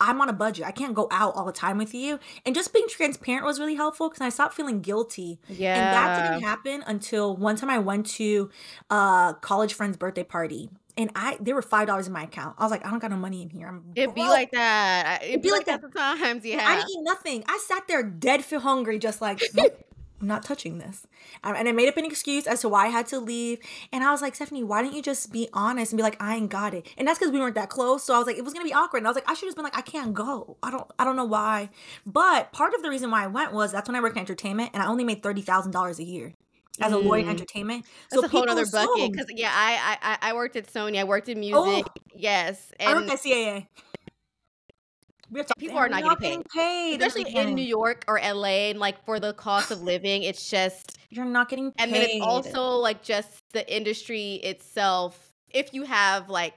[0.00, 0.64] I'm on a budget.
[0.64, 2.20] I can't go out all the time with you.
[2.46, 5.40] And just being transparent was really helpful because I stopped feeling guilty.
[5.48, 5.74] Yeah.
[5.74, 8.50] And that didn't happen until one time I went to
[8.90, 10.70] a college friend's birthday party.
[10.96, 12.56] And I there were five dollars in my account.
[12.58, 13.68] I was like, I don't got no money in here.
[13.68, 15.20] I'm It'd be like that.
[15.22, 16.44] It'd It'd be be like that sometimes.
[16.44, 16.64] Yeah.
[16.64, 17.44] I didn't eat nothing.
[17.48, 19.76] I sat there dead for hungry, just like, nope,
[20.20, 21.06] I'm not touching this.
[21.44, 23.58] Um, And I made up an excuse as to why I had to leave.
[23.92, 26.36] And I was like, Stephanie, why didn't you just be honest and be like, I
[26.36, 26.86] ain't got it?
[26.96, 28.02] And that's because we weren't that close.
[28.04, 28.98] So I was like, it was gonna be awkward.
[28.98, 30.56] And I was like, I should have been like, I can't go.
[30.62, 31.70] I don't, I don't know why.
[32.04, 34.70] But part of the reason why I went was that's when I worked in entertainment,
[34.74, 36.34] and I only made thirty thousand dollars a year
[36.80, 37.30] as a lawyer in Mm.
[37.30, 37.84] entertainment.
[38.10, 39.12] That's so a whole other bucket.
[39.12, 40.98] Because yeah, I, I I- I worked at Sony.
[40.98, 41.86] I worked in Oh, music.
[42.14, 43.66] Yes, I worked and at CAA.
[45.30, 46.98] We're talking, people are not getting paid.
[46.98, 47.02] paid.
[47.02, 50.98] Especially in New York or LA, and like for the cost of living, it's just
[51.10, 51.84] You're not getting paid.
[51.84, 55.30] and then it's also like just the industry itself.
[55.52, 56.54] If you have like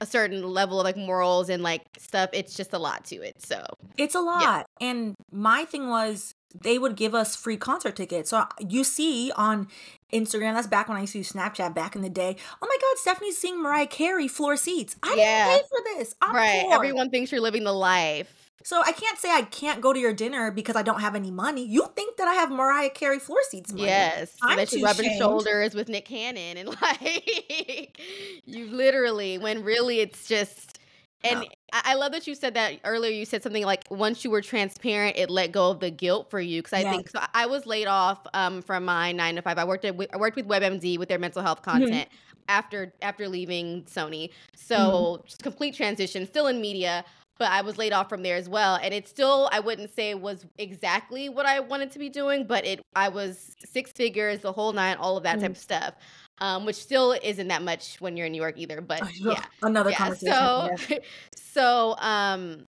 [0.00, 3.42] a certain level of like morals and like stuff, it's just a lot to it.
[3.44, 3.64] So
[3.96, 4.66] It's a lot.
[4.80, 8.30] And my thing was they would give us free concert tickets.
[8.30, 9.68] So uh, you see on
[10.12, 12.36] Instagram, that's back when I used to use Snapchat back in the day.
[12.62, 14.96] Oh my God, Stephanie's seeing Mariah Carey floor seats.
[15.02, 15.46] I Yeah.
[15.48, 16.14] didn't pay for this.
[16.22, 16.74] I'm right, poor.
[16.74, 18.34] everyone thinks you're living the life.
[18.64, 21.30] So I can't say I can't go to your dinner because I don't have any
[21.30, 21.64] money.
[21.64, 23.84] You think that I have Mariah Carey floor seats money?
[23.86, 27.98] Yes, I'm that you rubbing shoulders with Nick Cannon and like
[28.44, 30.77] you literally when really it's just
[31.24, 33.10] and I love that you said that earlier.
[33.10, 36.40] You said something like once you were transparent, it let go of the guilt for
[36.40, 36.62] you.
[36.62, 36.94] Because I yes.
[36.94, 37.20] think so.
[37.34, 39.58] I was laid off um, from my nine to five.
[39.58, 41.70] I worked at I worked with WebMD with their mental health mm-hmm.
[41.70, 42.44] content mm-hmm.
[42.48, 44.30] after after leaving Sony.
[44.54, 45.26] So mm-hmm.
[45.26, 47.04] just complete transition, still in media,
[47.38, 48.78] but I was laid off from there as well.
[48.80, 52.64] And it still I wouldn't say was exactly what I wanted to be doing, but
[52.64, 55.42] it I was six figures, the whole nine, all of that mm-hmm.
[55.42, 55.94] type of stuff
[56.40, 58.80] um, which still isn't that much when you're in New York either.
[58.80, 59.96] But yeah, another yeah.
[59.96, 60.34] conversation.
[60.34, 60.98] So, yeah.
[61.36, 62.66] so um,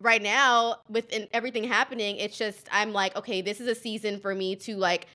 [0.00, 4.34] right now with everything happening, it's just I'm like, okay, this is a season for
[4.34, 5.06] me to like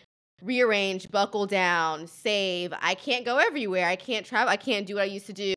[0.41, 2.73] rearrange, buckle down, save.
[2.81, 3.87] I can't go everywhere.
[3.87, 4.49] I can't travel.
[4.49, 5.53] I can't do what I used to do.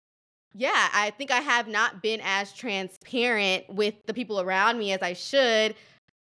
[0.55, 5.03] Yeah, I think I have not been as transparent with the people around me as
[5.03, 5.75] I should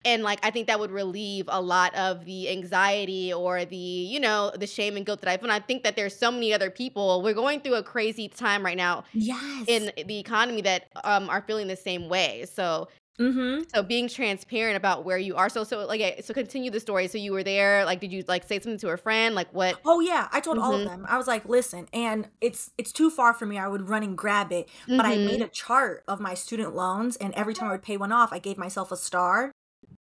[0.08, 4.20] and like i think that would relieve a lot of the anxiety or the you
[4.20, 6.54] know the shame and guilt that i feel and i think that there's so many
[6.54, 10.88] other people we're going through a crazy time right now yes in the economy that
[11.04, 12.88] um are feeling the same way so
[13.20, 13.64] Mm-hmm.
[13.74, 15.50] So being transparent about where you are.
[15.50, 17.08] So so like so continue the story.
[17.08, 17.84] So you were there.
[17.84, 19.34] Like, did you like say something to a friend?
[19.34, 19.80] Like what?
[19.86, 20.66] Oh yeah, I told mm-hmm.
[20.66, 20.90] all of mm-hmm.
[21.02, 21.06] them.
[21.10, 23.58] I was like, listen, and it's it's too far for me.
[23.58, 25.02] I would run and grab it, but mm-hmm.
[25.02, 25.44] I made mm-hmm.
[25.44, 28.38] a chart of my student loans, and every time I would pay one off, I
[28.38, 29.52] gave myself a star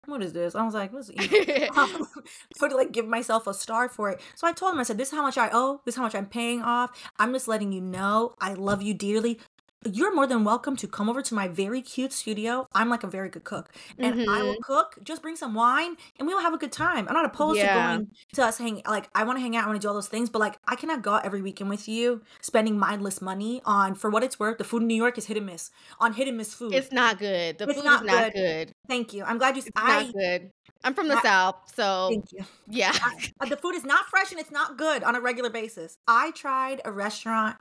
[0.06, 0.54] what is this?
[0.54, 1.14] I was like, what's so
[1.76, 4.20] um, to like give myself a star for it.
[4.34, 5.80] So I told him, I said, this is how much I owe.
[5.84, 6.90] This is how much I'm paying off.
[7.18, 9.38] I'm just letting you know I love you dearly
[9.84, 12.66] you're more than welcome to come over to my very cute studio.
[12.74, 14.30] I'm like a very good cook, and mm-hmm.
[14.30, 14.62] I will mm-hmm.
[14.62, 14.98] cook.
[15.02, 17.06] Just bring some wine, and we will have a good time.
[17.08, 17.74] I'm not opposed yeah.
[17.74, 18.82] to going to us hang.
[18.86, 20.58] Like I want to hang out, I want to do all those things, but like
[20.66, 23.94] I cannot go out every weekend with you, spending mindless money on.
[23.94, 25.70] For what it's worth, the food in New York is hit and miss.
[26.00, 27.58] On hit and miss food, it's not good.
[27.58, 28.66] The it's food not is not good.
[28.66, 28.74] good.
[28.88, 29.24] Thank you.
[29.24, 29.62] I'm glad you.
[29.66, 30.50] It's I, not good.
[30.82, 32.44] I'm from the I, South, so thank you.
[32.68, 32.92] Yeah,
[33.40, 35.96] I, the food is not fresh and it's not good on a regular basis.
[36.06, 37.56] I tried a restaurant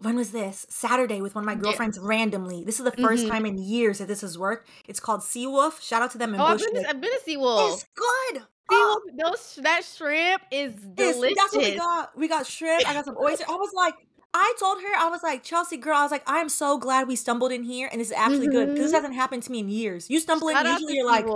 [0.00, 0.66] when was this?
[0.68, 2.06] Saturday with one of my girlfriends yeah.
[2.06, 2.64] randomly.
[2.64, 3.28] This is the 1st mm-hmm.
[3.28, 4.68] time in years that this has worked.
[4.86, 5.80] It's called Seawolf.
[5.80, 6.68] Shout out to them in oh, Bushwick.
[6.68, 7.72] I've been, to, I've been to Seawolf.
[7.74, 8.42] It's good.
[8.70, 9.00] Oh.
[9.16, 11.22] Those, that shrimp is delicious.
[11.22, 12.18] It's, that's what we got.
[12.18, 12.88] We got shrimp.
[12.88, 13.44] I got some oyster.
[13.48, 13.94] I was like,
[14.34, 17.08] I told her, I was like, Chelsea, girl, I was like, I am so glad
[17.08, 18.50] we stumbled in here and this is actually mm-hmm.
[18.50, 20.10] good because this hasn't happened to me in years.
[20.10, 21.26] You stumble Shout in, usually you're like,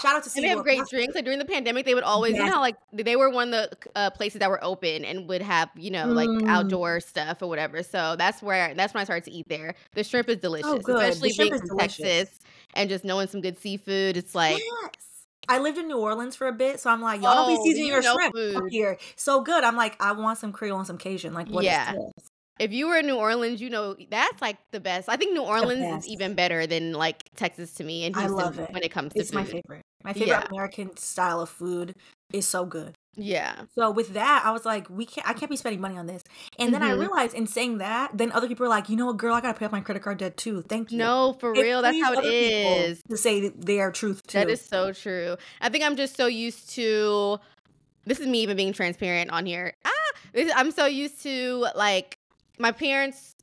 [0.00, 1.14] Shout out to and they have great drinks.
[1.14, 2.44] Like during the pandemic, they would always, yes.
[2.44, 5.42] you know, like they were one of the uh, places that were open and would
[5.42, 6.48] have, you know, like mm.
[6.48, 7.82] outdoor stuff or whatever.
[7.82, 9.74] So that's where that's when I started to eat there.
[9.94, 11.98] The shrimp is oh, delicious, oh, especially being from delicious.
[11.98, 12.40] Texas
[12.74, 14.16] and just knowing some good seafood.
[14.16, 14.58] It's like.
[14.58, 15.08] Yes.
[15.48, 17.60] I lived in New Orleans for a bit, so I'm like, y'all oh, don't be
[17.60, 18.70] oh, seasoning your shrimp food.
[18.70, 18.96] here.
[19.16, 19.64] So good.
[19.64, 21.34] I'm like, I want some Creole and some Cajun.
[21.34, 21.94] Like, what yeah.
[22.60, 25.08] If you were in New Orleans, you know that's like the best.
[25.08, 28.42] I think New Orleans is even better than like Texas to me and Houston I
[28.42, 28.70] love it.
[28.70, 29.36] when it comes to it's food.
[29.36, 29.81] my favorite.
[30.04, 30.44] My favorite yeah.
[30.50, 31.94] American style of food
[32.32, 32.96] is so good.
[33.14, 33.54] Yeah.
[33.74, 35.28] So with that, I was like, we can't.
[35.28, 36.22] I can't be spending money on this.
[36.58, 36.92] And then mm-hmm.
[36.92, 39.40] I realized in saying that, then other people are like, you know what, girl, I
[39.40, 40.62] gotta pay off my credit card debt too.
[40.62, 40.98] Thank you.
[40.98, 43.02] No, for real, that's how it is.
[43.10, 44.38] To say their truth too.
[44.38, 45.36] That is so true.
[45.60, 47.38] I think I'm just so used to.
[48.06, 49.74] This is me even being transparent on here.
[49.84, 49.90] Ah,
[50.56, 52.18] I'm so used to like
[52.58, 53.34] my parents.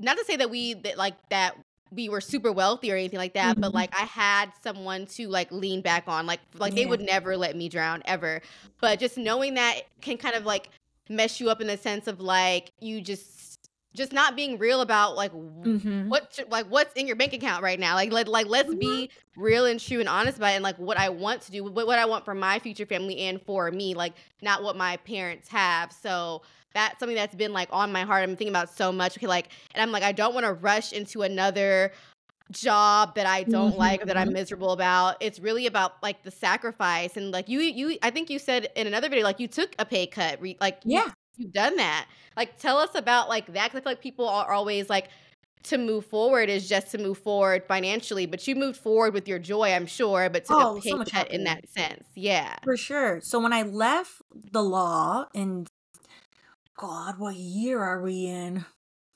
[0.00, 1.54] Not to say that we that like that
[1.90, 3.62] we were super wealthy or anything like that, mm-hmm.
[3.62, 6.26] but like I had someone to like lean back on.
[6.26, 6.82] Like like yeah.
[6.82, 8.40] they would never let me drown ever.
[8.80, 10.70] But just knowing that can kind of like
[11.08, 13.48] mess you up in the sense of like you just
[13.94, 16.08] just not being real about like mm-hmm.
[16.08, 17.94] what like what's in your bank account right now.
[17.94, 18.78] Like like, like let's mm-hmm.
[18.78, 21.64] be real and true and honest about it and like what I want to do,
[21.64, 24.96] what, what I want for my future family and for me, like not what my
[24.98, 25.92] parents have.
[25.92, 26.42] So
[26.78, 28.22] that's something that's been like on my heart.
[28.22, 29.18] I'm thinking about so much.
[29.18, 31.92] Okay, like, and I'm like, I don't want to rush into another
[32.50, 33.78] job that I don't mm-hmm.
[33.78, 34.34] like or that I'm mm-hmm.
[34.34, 35.16] miserable about.
[35.20, 38.86] It's really about like the sacrifice and like you you I think you said in
[38.86, 40.40] another video like you took a pay cut.
[40.40, 42.06] Re- like yeah, you, have done that.
[42.36, 43.70] Like tell us about like that.
[43.70, 45.08] Cause I feel like people are always like
[45.64, 49.38] to move forward is just to move forward financially, but you moved forward with your
[49.38, 52.04] joy, I'm sure, but took oh, a pay so cut in that sense.
[52.14, 52.54] Yeah.
[52.62, 53.20] For sure.
[53.20, 55.66] So when I left the law in
[56.78, 58.64] God, what year are we in?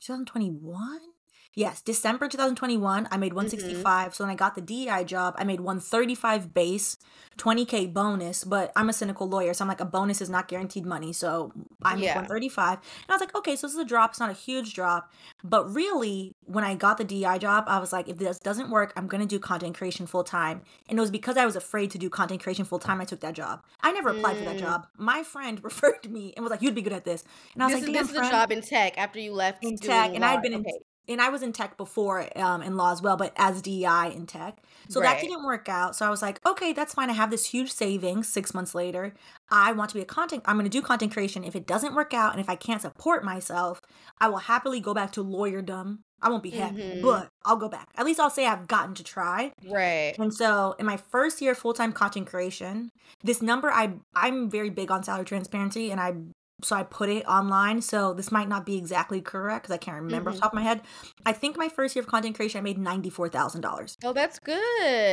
[0.01, 1.12] 2021?
[1.55, 3.85] Yes, December 2021, I made 165.
[3.85, 4.13] Mm-hmm.
[4.15, 6.97] So when I got the DEI job, I made 135 base,
[7.37, 8.43] 20k bonus.
[8.43, 11.13] But I'm a cynical lawyer, so I'm like, a bonus is not guaranteed money.
[11.13, 12.15] So I made yeah.
[12.15, 12.79] 135.
[12.79, 14.13] And I was like, okay, so this is a drop.
[14.13, 15.13] It's not a huge drop.
[15.45, 18.95] But really, when I got the DEI job, I was like, if this doesn't work,
[18.97, 20.63] I'm gonna do content creation full time.
[20.89, 23.21] And it was because I was afraid to do content creation full time, I took
[23.21, 23.63] that job.
[23.83, 24.39] I never applied mm.
[24.39, 24.61] for that mm.
[24.61, 24.87] job.
[24.97, 27.25] My friend referred to me and was like, you'd be good at this.
[27.53, 29.63] And I was this like, is, this is a job in tech after you left
[29.63, 30.61] in tech, and I had been in.
[30.61, 30.79] okay.
[31.09, 34.27] And I was in tech before um, in law as well, but as DEI in
[34.27, 34.63] tech.
[34.89, 35.15] So right.
[35.15, 35.97] that didn't work out.
[35.97, 37.11] So I was like, okay, that's fine.
[37.11, 39.15] I have this huge savings six months later.
[39.51, 41.45] I want to be a content, I'm going to do content creation.
[41.45, 43.81] If it doesn't work out and if I can't support myself,
[44.21, 45.99] I will happily go back to lawyerdom.
[46.25, 47.03] I won't be happy, mm-hmm.
[47.03, 47.89] but I'll go back.
[47.97, 49.53] At least I'll say I've gotten to try.
[49.69, 50.15] Right.
[50.21, 52.91] And so in my first year full time content creation,
[53.25, 56.15] this number I I'm very big on salary transparency and I
[56.63, 57.83] so I put it online.
[57.83, 60.29] So this might not be exactly correct because I can't remember mm-hmm.
[60.29, 60.83] off the top of my head.
[61.27, 63.97] I think my first year of content creation, I made ninety four thousand dollars.
[64.05, 64.57] Oh, that's good.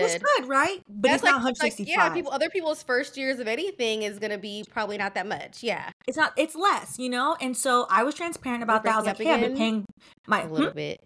[0.03, 0.81] That's good, right?
[0.87, 1.95] But that's it's like, not one hundred sixty five.
[1.95, 5.15] Like, yeah, people, other people's first years of anything is going to be probably not
[5.15, 5.63] that much.
[5.63, 6.33] Yeah, it's not.
[6.37, 7.35] It's less, you know.
[7.41, 8.93] And so I was transparent about that.
[8.93, 9.85] I was like, "Hey, I've been paying
[10.27, 10.75] my a little hmm?
[10.75, 11.01] bit."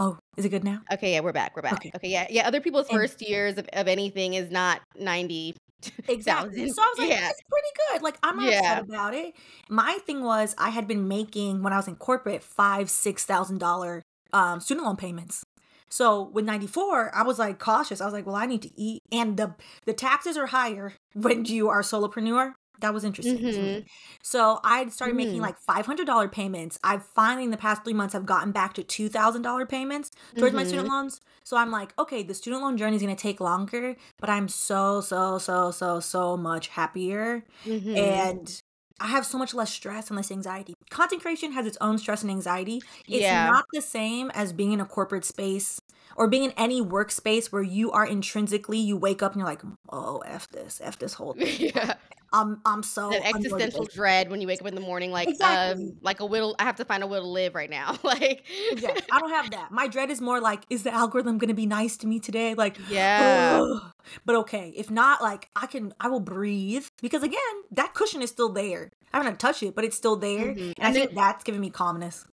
[0.00, 0.80] Oh, is it good now?
[0.92, 1.56] Okay, yeah, we're back.
[1.56, 1.72] We're back.
[1.74, 2.46] Okay, okay yeah, yeah.
[2.46, 5.56] Other people's and, first years of, of anything is not ninety
[6.08, 6.68] Exactly.
[6.70, 7.20] So I was like, yeah.
[7.20, 8.02] that's pretty good.
[8.02, 8.58] Like I'm not yeah.
[8.58, 9.34] upset about it.
[9.68, 13.58] My thing was I had been making when I was in corporate five, six thousand
[13.58, 15.44] dollar um student loan payments.
[15.90, 18.00] So with 94, I was like cautious.
[18.00, 19.02] I was like, well, I need to eat.
[19.10, 19.54] And the
[19.86, 23.80] the taxes are higher when you are solopreneur that was interesting mm-hmm.
[24.22, 25.18] So I started mm.
[25.18, 26.78] making like $500 payments.
[26.84, 30.56] I've finally in the past three months have gotten back to $2,000 payments towards mm-hmm.
[30.56, 30.94] my student mm-hmm.
[30.94, 31.20] loans.
[31.44, 34.48] So I'm like, okay, the student loan journey is going to take longer, but I'm
[34.48, 37.44] so, so, so, so, so much happier.
[37.64, 37.96] Mm-hmm.
[37.96, 38.62] And
[39.00, 40.74] I have so much less stress and less anxiety.
[40.90, 42.82] Content creation has its own stress and anxiety.
[43.06, 43.46] It's yeah.
[43.46, 45.80] not the same as being in a corporate space
[46.16, 49.62] or being in any workspace where you are intrinsically you wake up and you're like,
[49.90, 51.70] oh f this, f this whole thing.
[51.74, 51.94] yeah.
[52.32, 55.84] I'm I'm so that existential dread when you wake up in the morning, like exactly.
[55.84, 56.54] um, like a will.
[56.58, 57.98] I have to find a will to live right now.
[58.02, 59.02] like, exactly.
[59.10, 59.70] I don't have that.
[59.70, 62.54] My dread is more like, is the algorithm going to be nice to me today?
[62.54, 63.60] Like, yeah.
[63.62, 63.92] Ugh.
[64.24, 67.40] But okay, if not, like I can, I will breathe because again,
[67.72, 68.90] that cushion is still there.
[69.12, 70.60] I haven't touched it, but it's still there, mm-hmm.
[70.60, 72.26] and, and, I think that's giving me calmness.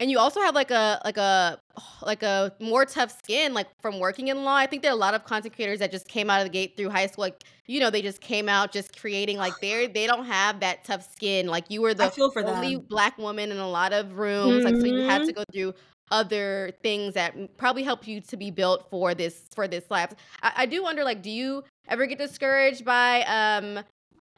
[0.00, 1.60] And you also have like a like a
[2.02, 4.54] like a more tough skin like from working in law.
[4.54, 6.52] I think there are a lot of content creators that just came out of the
[6.52, 9.86] gate through high school like you know they just came out just creating like they
[9.86, 11.46] they don't have that tough skin.
[11.46, 12.86] Like you were the feel for only them.
[12.88, 14.66] black woman in a lot of rooms mm-hmm.
[14.66, 15.38] like so you had to mm-hmm.
[15.38, 15.74] go through
[16.10, 20.14] other things that probably help you to be built for this for this life.
[20.42, 23.84] I, I do wonder like do you ever get discouraged by um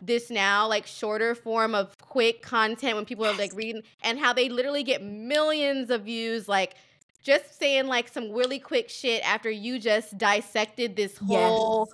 [0.01, 4.33] this now like shorter form of quick content when people are like reading and how
[4.33, 6.75] they literally get millions of views like
[7.23, 11.89] just saying like some really quick shit after you just dissected this whole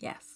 [0.00, 0.26] yes.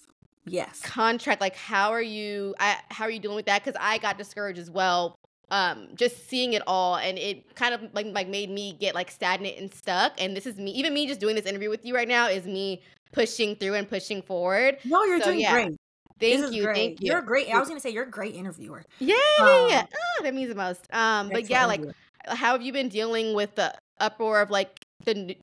[0.47, 1.41] Yes, contract.
[1.41, 3.65] Like how are you I, how are you dealing with that?
[3.65, 5.17] Because i got discouraged as well
[5.51, 9.11] um just seeing it all and it kind of like like made me get like
[9.11, 11.95] stagnant and stuck and this is me even me just doing this interview with you
[11.95, 12.81] right now is me
[13.13, 14.79] pushing through and pushing forward.
[14.85, 15.53] No you're so, doing yeah.
[15.53, 15.79] great
[16.21, 16.65] Thank you.
[16.65, 16.77] Great.
[16.77, 17.13] Thank you.
[17.13, 17.49] You're great.
[17.53, 18.85] I was gonna say you're a great interviewer.
[18.99, 20.87] Yeah, um, yeah, Oh, that means the most.
[20.93, 21.83] Um, but yeah, like,
[22.29, 25.37] how have you been dealing with the uproar of like the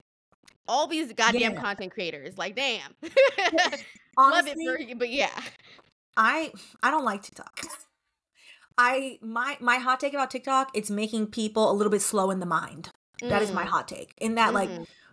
[0.68, 1.62] all these goddamn yeah.
[1.62, 2.38] content creators?
[2.38, 2.94] Like, damn.
[4.18, 5.40] Honestly, Love it for but yeah.
[6.18, 7.62] I I don't like TikTok.
[8.78, 12.40] I my my hot take about TikTok, it's making people a little bit slow in
[12.40, 12.90] the mind.
[13.22, 13.44] That mm.
[13.44, 13.68] is my mm.
[13.68, 14.14] hot take.
[14.20, 14.54] In that, mm.
[14.54, 14.70] like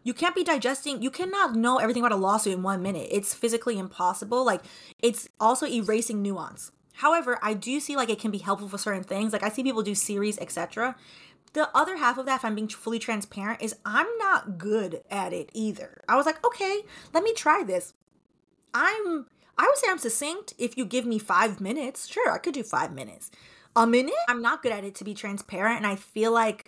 [0.09, 3.09] you can't be digesting you cannot know everything about a lawsuit in one minute.
[3.13, 4.63] It's physically impossible like
[5.01, 6.73] it's also erasing nuance.
[6.95, 9.63] However i do see like it can be helpful for certain things like i see
[9.63, 10.97] people do series etc
[11.53, 15.35] the other half of that if i'm being fully transparent is i'm not good at
[15.35, 16.03] it either.
[16.09, 16.81] I was like okay
[17.13, 17.93] let me try this.
[18.73, 19.27] I'm
[19.59, 20.55] i would say i'm succinct.
[20.57, 23.31] If you give me five minutes sure i could do five minutes.
[23.77, 24.15] A minute?
[24.27, 26.68] I'm not good at it to be transparent and i feel like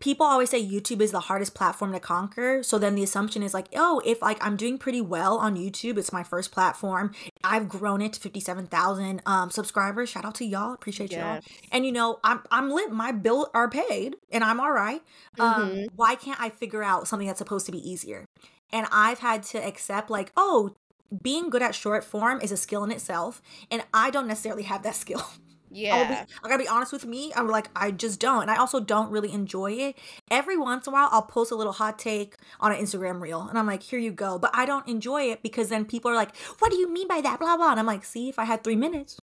[0.00, 2.62] people always say YouTube is the hardest platform to conquer.
[2.62, 5.98] So then the assumption is like, oh, if like I'm doing pretty well on YouTube,
[5.98, 7.12] it's my first platform.
[7.42, 10.08] I've grown it to 57,000 um subscribers.
[10.08, 10.72] Shout out to y'all.
[10.72, 11.20] Appreciate yes.
[11.20, 11.56] y'all.
[11.72, 12.92] And you know, I'm I'm lit.
[12.92, 15.02] My bill are paid and I'm all right.
[15.38, 15.78] Um, mm-hmm.
[15.80, 18.26] Um why can't I figure out something that's supposed to be easier?
[18.72, 20.76] And I've had to accept like, oh,
[21.22, 24.82] being good at short form is a skill in itself and I don't necessarily have
[24.82, 25.24] that skill.
[25.70, 26.24] Yeah.
[26.24, 27.32] Be, I gotta be honest with me.
[27.34, 28.42] I'm like, I just don't.
[28.42, 29.98] And I also don't really enjoy it.
[30.30, 33.46] Every once in a while, I'll post a little hot take on an Instagram reel.
[33.48, 34.38] And I'm like, here you go.
[34.38, 37.20] But I don't enjoy it because then people are like, what do you mean by
[37.20, 37.38] that?
[37.38, 37.70] Blah, blah.
[37.70, 39.18] And I'm like, see, if I had three minutes,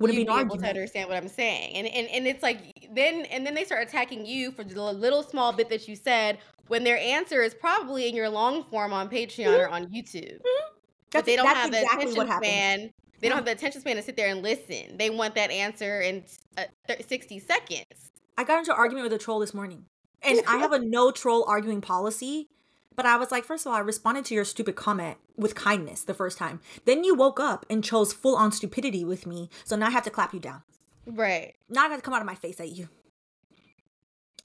[0.00, 1.74] wouldn't be, be able to understand what I'm saying.
[1.76, 5.22] And, and and it's like then and then they start attacking you for the little
[5.22, 9.10] small bit that you said when their answer is probably in your long form on
[9.10, 9.60] Patreon mm-hmm.
[9.60, 10.38] or on YouTube.
[10.38, 10.74] Mm-hmm.
[11.12, 12.90] But they don't have exactly attention span
[13.20, 14.96] they don't have the attention span to sit there and listen.
[14.96, 16.24] They want that answer in
[16.56, 16.64] uh,
[17.06, 18.12] 60 seconds.
[18.36, 19.84] I got into an argument with a troll this morning.
[20.22, 22.48] And I have a no troll arguing policy.
[22.96, 26.04] But I was like, first of all, I responded to your stupid comment with kindness
[26.04, 26.60] the first time.
[26.84, 29.48] Then you woke up and chose full on stupidity with me.
[29.64, 30.62] So now I have to clap you down.
[31.06, 31.54] Right.
[31.68, 32.88] Now I got to come out of my face at you.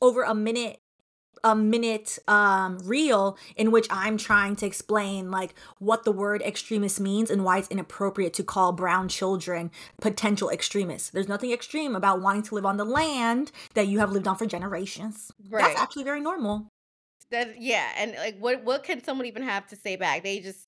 [0.02, 0.80] Over a minute
[1.44, 7.00] a minute um reel in which I'm trying to explain like what the word extremist
[7.00, 9.72] means and why it's inappropriate to call brown children
[10.02, 11.10] potential extremists.
[11.10, 14.36] There's nothing extreme about wanting to live on the land that you have lived on
[14.36, 15.32] for generations.
[15.50, 15.64] Right.
[15.64, 16.68] That's actually very normal.
[17.32, 20.24] That yeah, and like what what can someone even have to say back?
[20.24, 20.68] They just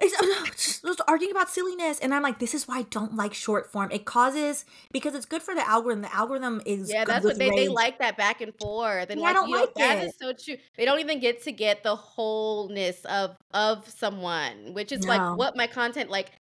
[0.00, 0.46] it's oh,
[0.88, 3.90] just arguing about silliness and i'm like this is why i don't like short form.
[3.90, 7.50] It causes because it's good for the algorithm the algorithm is yeah that's what they,
[7.50, 10.14] they like that back and forth and yeah, like, I don't like know, that is
[10.20, 10.56] so true.
[10.76, 15.08] They don't even get to get the wholeness of of someone which is no.
[15.08, 16.32] like what my content like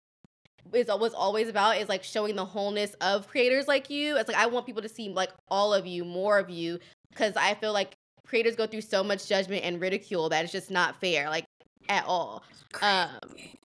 [0.74, 4.18] is was always about is like showing the wholeness of creators like you.
[4.18, 6.80] It's like i want people to see like all of you more of you
[7.12, 7.96] because i feel like
[8.26, 11.30] creators go through so much judgment and ridicule that it's just not fair.
[11.30, 11.46] Like
[11.90, 12.44] at all.
[12.82, 13.10] Um,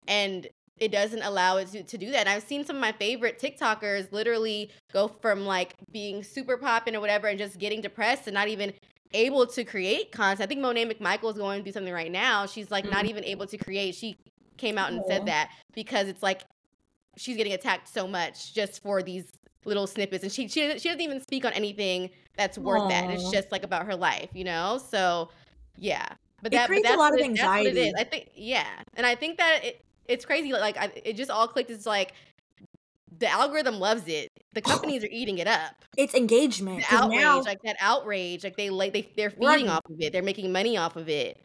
[0.09, 0.49] and
[0.79, 2.21] it doesn't allow it to, to do that.
[2.21, 6.97] And I've seen some of my favorite TikTokers literally go from like being super popping
[6.97, 8.73] or whatever and just getting depressed and not even
[9.13, 10.41] able to create content.
[10.41, 12.47] I think Monet McMichael is going to do something right now.
[12.47, 12.95] She's like mm-hmm.
[12.95, 13.95] not even able to create.
[13.95, 14.17] She
[14.57, 16.43] came out and said that because it's like
[17.17, 19.31] she's getting attacked so much just for these
[19.65, 22.89] little snippets and she she, she doesn't even speak on anything that's worth Aww.
[22.91, 23.11] that.
[23.11, 24.81] It's just like about her life, you know?
[24.91, 25.31] So
[25.77, 26.07] yeah.
[26.45, 27.71] But that, it creates but a lot of anxiety.
[27.71, 27.95] That's what it is.
[27.99, 28.67] I think, yeah,
[28.99, 30.53] and I think that it, it's crazy.
[30.53, 31.71] Like, I, it just all clicked.
[31.71, 32.13] It's like
[33.19, 34.29] the algorithm loves it.
[34.53, 35.73] The companies are eating it up.
[35.97, 36.85] It's engagement.
[36.91, 39.69] The outrage, now, like that outrage, like they like they they're feeding right.
[39.69, 40.13] off of it.
[40.13, 41.41] They're making money off of it.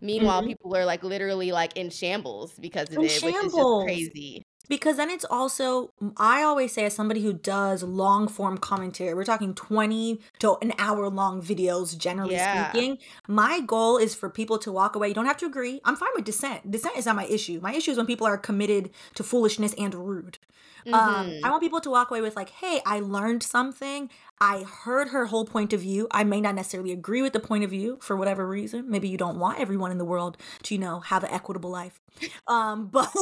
[0.00, 0.50] Meanwhile, mm-hmm.
[0.50, 3.34] people are like literally like in shambles because of in it, shambles.
[3.34, 7.82] which is just crazy because then it's also i always say as somebody who does
[7.82, 12.70] long form commentary we're talking 20 to an hour long videos generally yeah.
[12.70, 12.98] speaking
[13.28, 15.08] my goal is for people to walk away.
[15.08, 15.80] You don't have to agree.
[15.84, 16.70] I'm fine with dissent.
[16.70, 17.60] Dissent is not my issue.
[17.60, 20.38] My issue is when people are committed to foolishness and rude.
[20.86, 21.14] Um, mm-hmm.
[21.14, 24.08] um, i want people to walk away with like hey i learned something.
[24.38, 26.06] I heard her whole point of view.
[26.10, 28.88] I may not necessarily agree with the point of view for whatever reason.
[28.88, 32.00] Maybe you don't want everyone in the world to you know have an equitable life.
[32.46, 33.12] Um but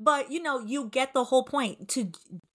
[0.00, 1.88] but you know, you get the whole point.
[1.90, 2.10] To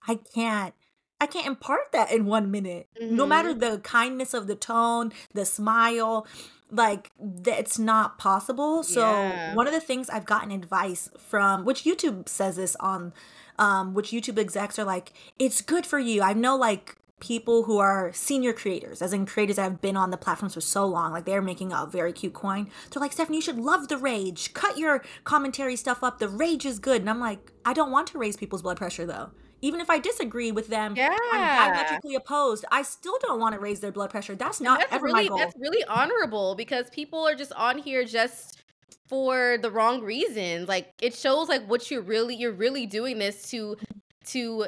[0.07, 0.73] I can't
[1.19, 2.87] I can't impart that in one minute.
[3.01, 3.15] Mm-hmm.
[3.15, 3.59] No matter mm-hmm.
[3.59, 6.27] the kindness of the tone, the smile,
[6.71, 8.83] like that's not possible.
[8.83, 9.55] So yeah.
[9.55, 13.13] one of the things I've gotten advice from which YouTube says this on
[13.59, 16.21] um which YouTube execs are like, it's good for you.
[16.21, 20.11] I know like people who are senior creators, as in creators that have been on
[20.11, 22.69] the platforms for so long, like they're making a very cute coin.
[22.91, 24.53] They're like, Stephanie, you should love the rage.
[24.53, 26.19] Cut your commentary stuff up.
[26.19, 26.99] The rage is good.
[26.99, 29.31] And I'm like, I don't want to raise people's blood pressure though.
[29.61, 31.15] Even if I disagree with them, yeah.
[31.31, 32.65] I'm diametrically opposed.
[32.69, 34.35] I still don't want to raise their blood pressure.
[34.35, 35.37] That's not that's ever really, my goal.
[35.37, 38.61] That's really honorable because people are just on here just
[39.07, 40.67] for the wrong reasons.
[40.67, 43.77] Like it shows like what you're really you're really doing this to
[44.25, 44.65] to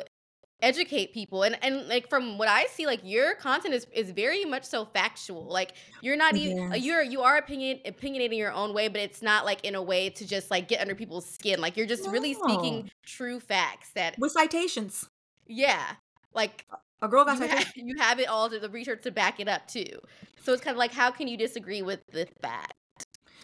[0.66, 1.44] educate people.
[1.44, 4.86] And and like from what i see like your content is is very much so
[4.86, 5.46] factual.
[5.46, 6.84] Like you're not even yes.
[6.84, 10.10] you're you are opinion opinionating your own way but it's not like in a way
[10.10, 11.62] to just like get under people's skin.
[11.62, 12.12] Like you're just no.
[12.12, 15.08] really speaking true facts that with citations.
[15.48, 15.84] Yeah.
[16.34, 16.66] Like
[17.02, 19.48] a girl got you, ha- you have it all to the research to back it
[19.48, 20.00] up too.
[20.44, 22.74] So it's kind of like how can you disagree with the fact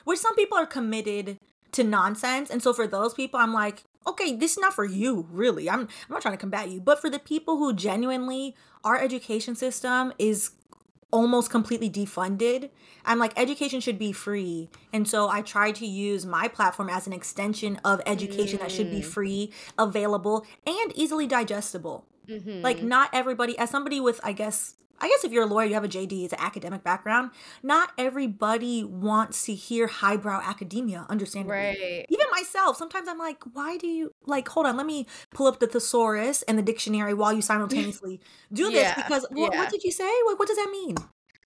[0.03, 1.37] which some people are committed
[1.71, 5.27] to nonsense and so for those people i'm like okay, this is not for you,
[5.31, 5.69] really.
[5.69, 9.55] I'm I'm not trying to combat you, but for the people who genuinely our education
[9.55, 10.51] system is
[11.11, 12.69] almost completely defunded.
[13.05, 14.69] I'm like education should be free.
[14.93, 18.61] And so I try to use my platform as an extension of education mm.
[18.61, 19.05] that should be mm.
[19.05, 22.05] free, available, and easily digestible.
[22.27, 22.61] Mm-hmm.
[22.61, 25.73] Like not everybody as somebody with I guess I guess if you're a lawyer, you
[25.73, 27.31] have a JD, it's an academic background.
[27.63, 31.55] Not everybody wants to hear highbrow academia, understandably.
[31.55, 32.05] Right.
[32.09, 34.47] Even myself, sometimes I'm like, why do you like?
[34.49, 38.21] Hold on, let me pull up the thesaurus and the dictionary while you simultaneously
[38.53, 39.59] do this because what, yeah.
[39.59, 40.11] what did you say?
[40.23, 40.95] What, what does that mean?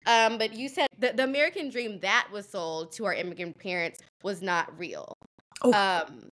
[0.07, 4.01] Um, but you said the, the American dream that was sold to our immigrant parents
[4.23, 5.17] was not real.
[5.61, 5.73] Oh.
[5.73, 6.29] Um,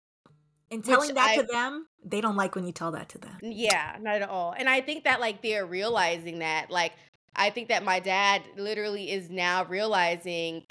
[0.72, 3.36] and telling that I, to them, they don't like when you tell that to them.
[3.42, 4.54] Yeah, not at all.
[4.56, 6.92] And I think that like they're realizing that like
[7.34, 10.64] I think that my dad literally is now realizing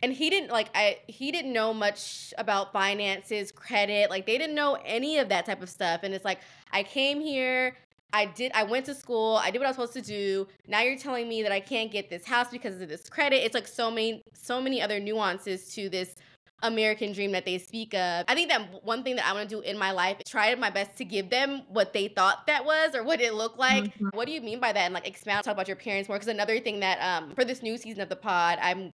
[0.00, 4.54] and he didn't like I he didn't know much about finances, credit, like they didn't
[4.54, 6.40] know any of that type of stuff and it's like
[6.72, 7.76] I came here
[8.12, 10.46] I did I went to school, I did what I was supposed to do.
[10.66, 13.44] Now you're telling me that I can't get this house because of this credit.
[13.44, 16.14] It's like so many so many other nuances to this
[16.62, 18.24] American dream that they speak of.
[18.26, 20.54] I think that one thing that I want to do in my life, is try
[20.56, 23.84] my best to give them what they thought that was or what it looked like.
[23.84, 24.08] Mm-hmm.
[24.08, 24.80] What do you mean by that?
[24.80, 26.18] And like expound, talk about your parents more.
[26.18, 28.92] Because another thing that um for this new season of the pod, I'm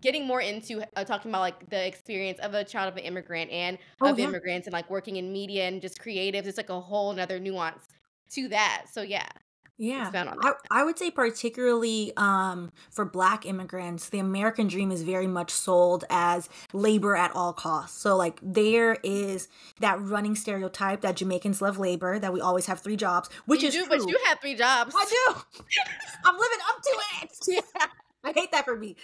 [0.00, 3.50] getting more into uh, talking about like the experience of a child of an immigrant
[3.50, 4.26] and oh, of yeah.
[4.26, 6.46] immigrants and like working in media and just creatives.
[6.46, 7.86] It's like a whole another nuance
[8.32, 8.86] to that.
[8.90, 9.26] So yeah.
[9.80, 10.10] Yeah.
[10.14, 15.50] I, I would say particularly um, for black immigrants, the American dream is very much
[15.50, 17.98] sold as labor at all costs.
[17.98, 19.48] So like there is
[19.80, 23.68] that running stereotype that Jamaicans love labor, that we always have three jobs, which you
[23.68, 23.98] is do, true.
[23.98, 24.94] but you have three jobs.
[24.94, 25.40] I do.
[26.26, 27.30] I'm living up to it.
[27.48, 27.86] Yeah.
[28.22, 28.96] I hate that for me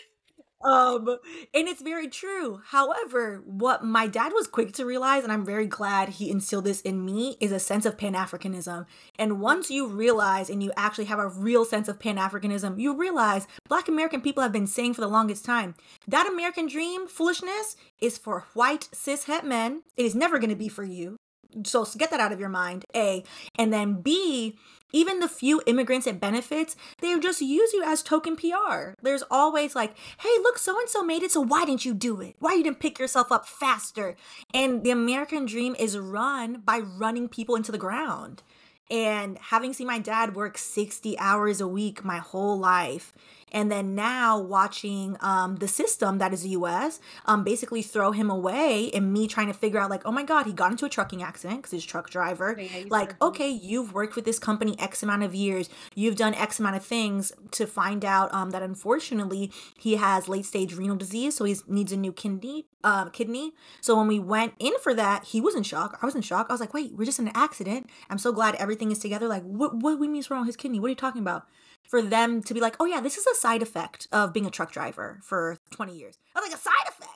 [0.65, 1.09] um
[1.55, 2.61] and it's very true.
[2.67, 6.81] However what my dad was quick to realize and i'm very glad he instilled this
[6.81, 8.87] in me is a sense of pan-africanism.
[9.19, 13.47] And once you realize and you actually have a real sense of pan-africanism you realize
[13.69, 15.75] black american people have been saying for the longest time
[16.09, 19.83] that american dream foolishness is for white cis het men.
[19.97, 21.17] It is never going to be for you.
[21.65, 23.25] So get that out of your mind a.
[23.59, 24.59] And then b
[24.97, 29.75] even the few immigrants it benefits they just use you as token pr there's always
[29.75, 32.37] like hey look so and so made it so why didn't you do it?
[32.39, 34.17] Why you didn't pick yourself up faster?
[34.55, 38.43] And the american dream is run by running people into the ground.
[38.89, 43.13] And having seen my dad work 60 hours a week my whole life
[43.53, 48.31] and then now watching um, the system that is the US um, basically throw him
[48.31, 50.89] away and me trying to figure out like oh my god he got into a
[50.89, 52.55] trucking accident because he's a truck driver.
[52.91, 55.69] Like okay you've worked with this company X amount of years.
[55.95, 60.45] You've done X amount of things to find out um, that unfortunately he has late
[60.45, 63.53] stage renal disease so he needs a new kidney uh, kidney.
[63.81, 65.99] So when we went in for that he was in shock.
[66.03, 66.47] I was in shock.
[66.49, 67.89] I was like wait we're just in an accident.
[68.11, 69.29] I'm so glad everything is together.
[69.29, 70.81] Like what what we mean wrong with his kidney?
[70.81, 71.47] What are you talking about
[71.89, 74.51] for them to be like, oh yeah, this is a side effect of being a
[74.51, 76.19] truck driver for 20 years.
[76.35, 77.11] I was like, a side effect.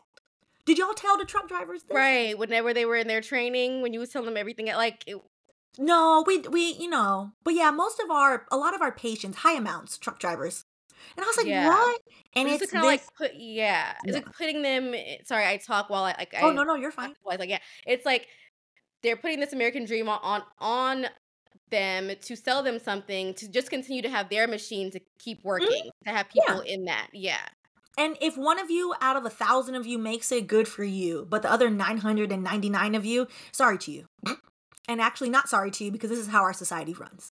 [0.66, 1.95] Did y'all tell the truck drivers this?
[1.95, 2.39] Right.
[2.39, 5.16] Whenever they were in their training, when you was telling them everything, like it...
[5.79, 9.39] no, we we you know, but yeah, most of our a lot of our patients,
[9.39, 10.64] high amounts, truck drivers.
[11.16, 11.68] And I was like, yeah.
[11.68, 12.01] what?
[12.35, 14.23] And it's, it's kind of like put yeah, it's yeah.
[14.23, 14.95] like putting them.
[14.95, 16.35] Eh, sorry, I talk while I like.
[16.41, 17.14] Oh I, no, no, you're fine.
[17.29, 18.29] I like yeah, it's like
[19.03, 21.07] they're putting this American dream on on
[21.71, 25.49] them to sell them something to just continue to have their machine to keep mm-hmm.
[25.49, 26.09] working mm-hmm.
[26.09, 26.75] to have people yeah.
[26.75, 27.41] in that yeah
[27.99, 30.85] and if one of you out of a thousand of you makes it good for
[30.85, 34.07] you but the other 999 of you sorry to you
[34.89, 37.31] and actually not sorry to you because this is how our society runs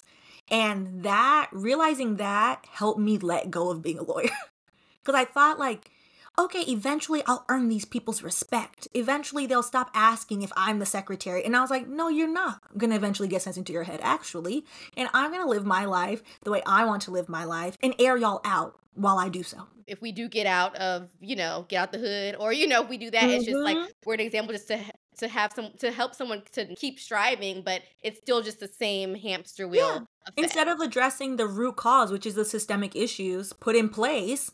[0.51, 4.31] and that realizing that helped me let go of being a lawyer
[5.03, 5.91] because i thought like
[6.39, 8.86] okay, eventually I'll earn these people's respect.
[8.95, 11.45] Eventually they'll stop asking if I'm the secretary.
[11.45, 14.01] And I was like, no, you're not going to eventually get sense into your head,
[14.03, 14.64] actually.
[14.97, 17.76] And I'm going to live my life the way I want to live my life
[17.82, 19.66] and air y'all out while I do so.
[19.86, 22.82] If we do get out of, you know, get out the hood, or you know,
[22.82, 23.30] if we do that, mm-hmm.
[23.30, 23.91] it's just like mm-hmm.
[24.05, 24.78] we're an example just to
[25.18, 29.14] to have some to help someone to keep striving, but it's still just the same
[29.14, 30.07] hamster wheel.
[30.26, 30.45] Yeah.
[30.45, 34.51] Instead of addressing the root cause, which is the systemic issues put in place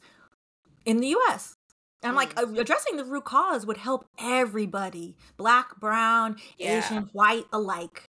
[0.85, 1.57] in the U.S.
[2.05, 2.59] And I'm like, mm.
[2.59, 6.79] addressing the root cause would help everybody black, brown, yeah.
[6.79, 8.11] Asian, white alike.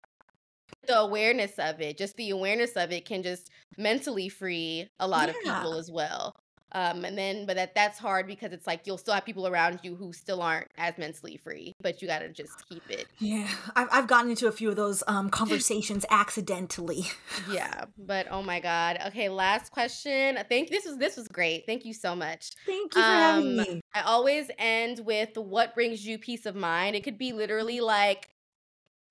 [0.87, 5.27] The awareness of it, just the awareness of it can just mentally free a lot
[5.27, 5.33] yeah.
[5.33, 6.35] of people as well.
[6.73, 9.79] Um, and then, but that that's hard because it's like you'll still have people around
[9.83, 13.07] you who still aren't as mentally free, but you got to just keep it.
[13.19, 17.05] Yeah, I've I've gotten into a few of those um conversations accidentally.
[17.49, 18.99] yeah, but oh my god.
[19.07, 20.37] Okay, last question.
[20.47, 21.65] Thank this was this was great.
[21.65, 22.51] Thank you so much.
[22.65, 23.81] Thank you for um, having me.
[23.93, 26.95] I always end with what brings you peace of mind.
[26.95, 28.29] It could be literally like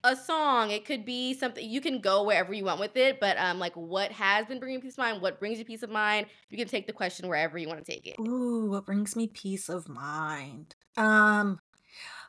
[0.05, 0.71] a song.
[0.71, 3.75] It could be something you can go wherever you want with it, but um, like
[3.75, 6.69] what has been bringing peace of mind, what brings you peace of mind, you can
[6.69, 8.17] take the question wherever you want to take it.
[8.21, 10.75] Ooh, what brings me peace of mind?
[10.97, 11.61] Um,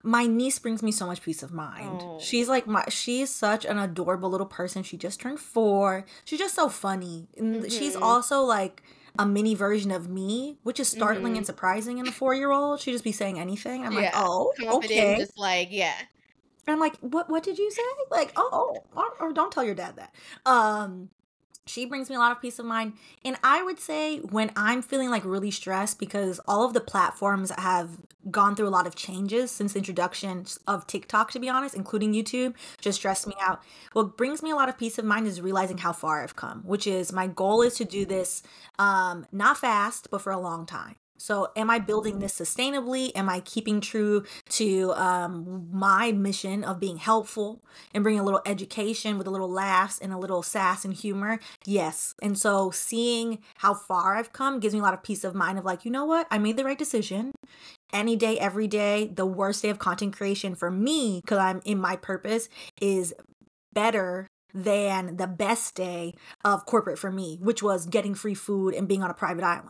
[0.04, 2.02] my niece brings me so much peace of mind.
[2.04, 2.20] Oh.
[2.20, 4.84] She's like my she's such an adorable little person.
[4.84, 6.06] She just turned four.
[6.26, 7.28] She's just so funny.
[7.38, 7.70] And mm-hmm.
[7.70, 8.84] she's also like
[9.20, 11.38] a mini version of me, which is startling mm-hmm.
[11.38, 12.80] and surprising in a four year old.
[12.80, 13.86] She just be saying anything.
[13.86, 14.00] I'm yeah.
[14.00, 15.16] like, oh, Confident, okay.
[15.18, 15.94] Just like, yeah.
[16.68, 17.82] And I'm like, what what did you say?
[18.10, 20.14] Like, oh, or, or don't tell your dad that.
[20.46, 21.10] Um
[21.68, 22.94] she brings me a lot of peace of mind.
[23.24, 27.52] And I would say when I'm feeling like really stressed because all of the platforms
[27.58, 27.98] have
[28.30, 32.14] gone through a lot of changes since the introduction of TikTok, to be honest, including
[32.14, 33.62] YouTube, just stressed me out.
[33.94, 36.62] What brings me a lot of peace of mind is realizing how far I've come,
[36.64, 38.44] which is my goal is to do this
[38.80, 40.96] um, not fast, but for a long time.
[41.22, 43.12] So, am I building this sustainably?
[43.14, 47.62] Am I keeping true to um, my mission of being helpful
[47.94, 51.40] and bringing a little education with a little laughs and a little sass and humor?
[51.64, 52.16] Yes.
[52.24, 55.60] And so, seeing how far I've come gives me a lot of peace of mind
[55.60, 56.26] of like, you know what?
[56.32, 57.34] I made the right decision.
[57.94, 61.78] Any day, every day, the worst day of content creation for me, because I'm in
[61.78, 62.50] my purpose,
[62.82, 63.14] is
[63.74, 68.88] better than the best day of corporate for me, which was getting free food and
[68.88, 69.70] being on a private island.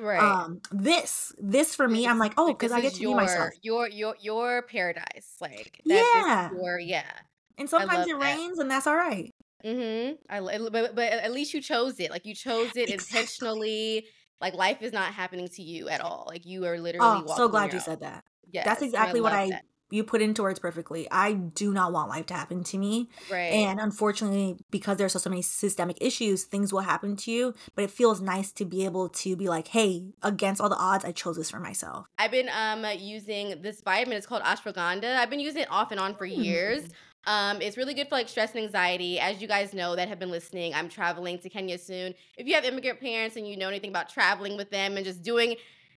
[0.00, 0.22] Right.
[0.22, 3.50] Um, this, this for me, I'm like, oh, because I get to your, be myself.
[3.62, 7.10] Your, your, your paradise, like yeah, your, yeah.
[7.56, 8.24] And sometimes it that.
[8.24, 9.34] rains, and that's all right.
[9.64, 10.14] Mm-hmm.
[10.30, 12.10] I but, but at least you chose it.
[12.10, 13.18] Like you chose it exactly.
[13.18, 14.06] intentionally.
[14.40, 16.24] Like life is not happening to you at all.
[16.28, 17.24] Like you are literally.
[17.26, 17.84] Oh, so glad you own.
[17.84, 18.22] said that.
[18.52, 21.08] Yeah, that's exactly I what I that you put into words perfectly.
[21.10, 23.08] I do not want life to happen to me.
[23.30, 23.52] Right.
[23.52, 27.54] And unfortunately, because there's so, so many systemic issues, things will happen to you.
[27.74, 31.04] But it feels nice to be able to be like, hey, against all the odds,
[31.04, 32.06] I chose this for myself.
[32.18, 34.16] I've been um using this vitamin.
[34.16, 35.16] It's called ashwagandha.
[35.16, 36.42] I've been using it off and on for mm-hmm.
[36.42, 36.88] years.
[37.26, 39.20] Um, it's really good for like stress and anxiety.
[39.20, 42.14] As you guys know that have been listening, I'm traveling to Kenya soon.
[42.38, 45.22] If you have immigrant parents and you know anything about traveling with them and just
[45.22, 45.56] doing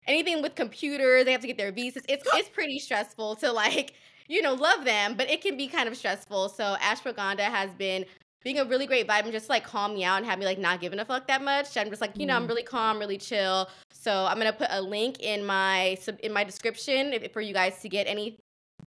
[0.07, 2.03] anything with computers, they have to get their visas.
[2.07, 3.93] It's it's pretty stressful to like,
[4.27, 6.49] you know, love them, but it can be kind of stressful.
[6.49, 8.05] So ashwagandha has been
[8.43, 10.59] being a really great vibe and just like calm me out and have me like
[10.59, 11.75] not giving a fuck that much.
[11.75, 12.49] I'm just like, you know, I'm mm.
[12.49, 13.69] really calm, really chill.
[13.91, 17.81] So I'm gonna put a link in my in my description if, for you guys
[17.81, 18.37] to get any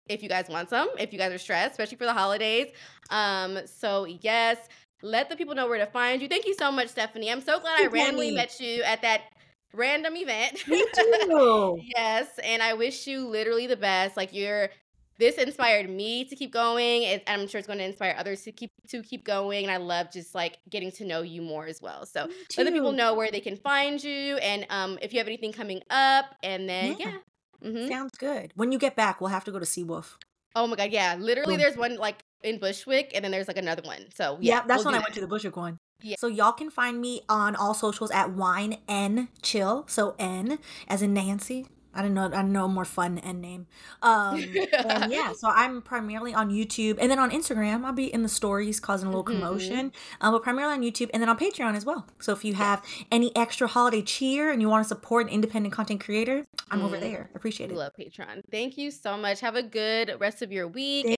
[0.08, 2.68] if you guys want some, if you guys are stressed, especially for the holidays.
[3.10, 4.56] Um, so yes,
[5.02, 6.28] let the people know where to find you.
[6.28, 7.30] Thank you so much, Stephanie.
[7.30, 9.22] I'm so glad I randomly met you at that
[9.72, 10.66] random event.
[10.68, 11.80] Me too.
[11.82, 14.16] yes, and I wish you literally the best.
[14.16, 14.70] Like you're
[15.18, 18.52] this inspired me to keep going and i'm sure it's going to inspire others to
[18.52, 21.82] keep to keep going and i love just like getting to know you more as
[21.82, 25.18] well so let the people know where they can find you and um if you
[25.18, 27.10] have anything coming up and then yeah,
[27.62, 27.68] yeah.
[27.68, 27.88] Mm-hmm.
[27.88, 30.14] sounds good when you get back we'll have to go to seawolf
[30.54, 31.62] oh my god yeah literally Boom.
[31.62, 34.84] there's one like in bushwick and then there's like another one so yeah, yeah that's
[34.84, 36.16] we'll when i went to the bushwick one yeah.
[36.18, 39.84] So y'all can find me on all socials at wine n chill.
[39.88, 41.66] So N as in Nancy.
[41.94, 42.26] I don't know.
[42.26, 43.66] I don't know a more fun end name.
[44.02, 44.36] Um,
[44.78, 48.28] and yeah, so I'm primarily on YouTube, and then on Instagram, I'll be in the
[48.28, 49.40] stories causing a little mm-hmm.
[49.40, 49.92] commotion.
[50.20, 52.06] Um, but primarily on YouTube, and then on Patreon as well.
[52.20, 55.74] So if you have any extra holiday cheer and you want to support an independent
[55.74, 56.84] content creator, I'm mm.
[56.84, 57.30] over there.
[57.34, 57.76] Appreciate it.
[57.76, 58.42] Love Patreon.
[58.50, 59.40] Thank you so much.
[59.40, 61.06] Have a good rest of your week.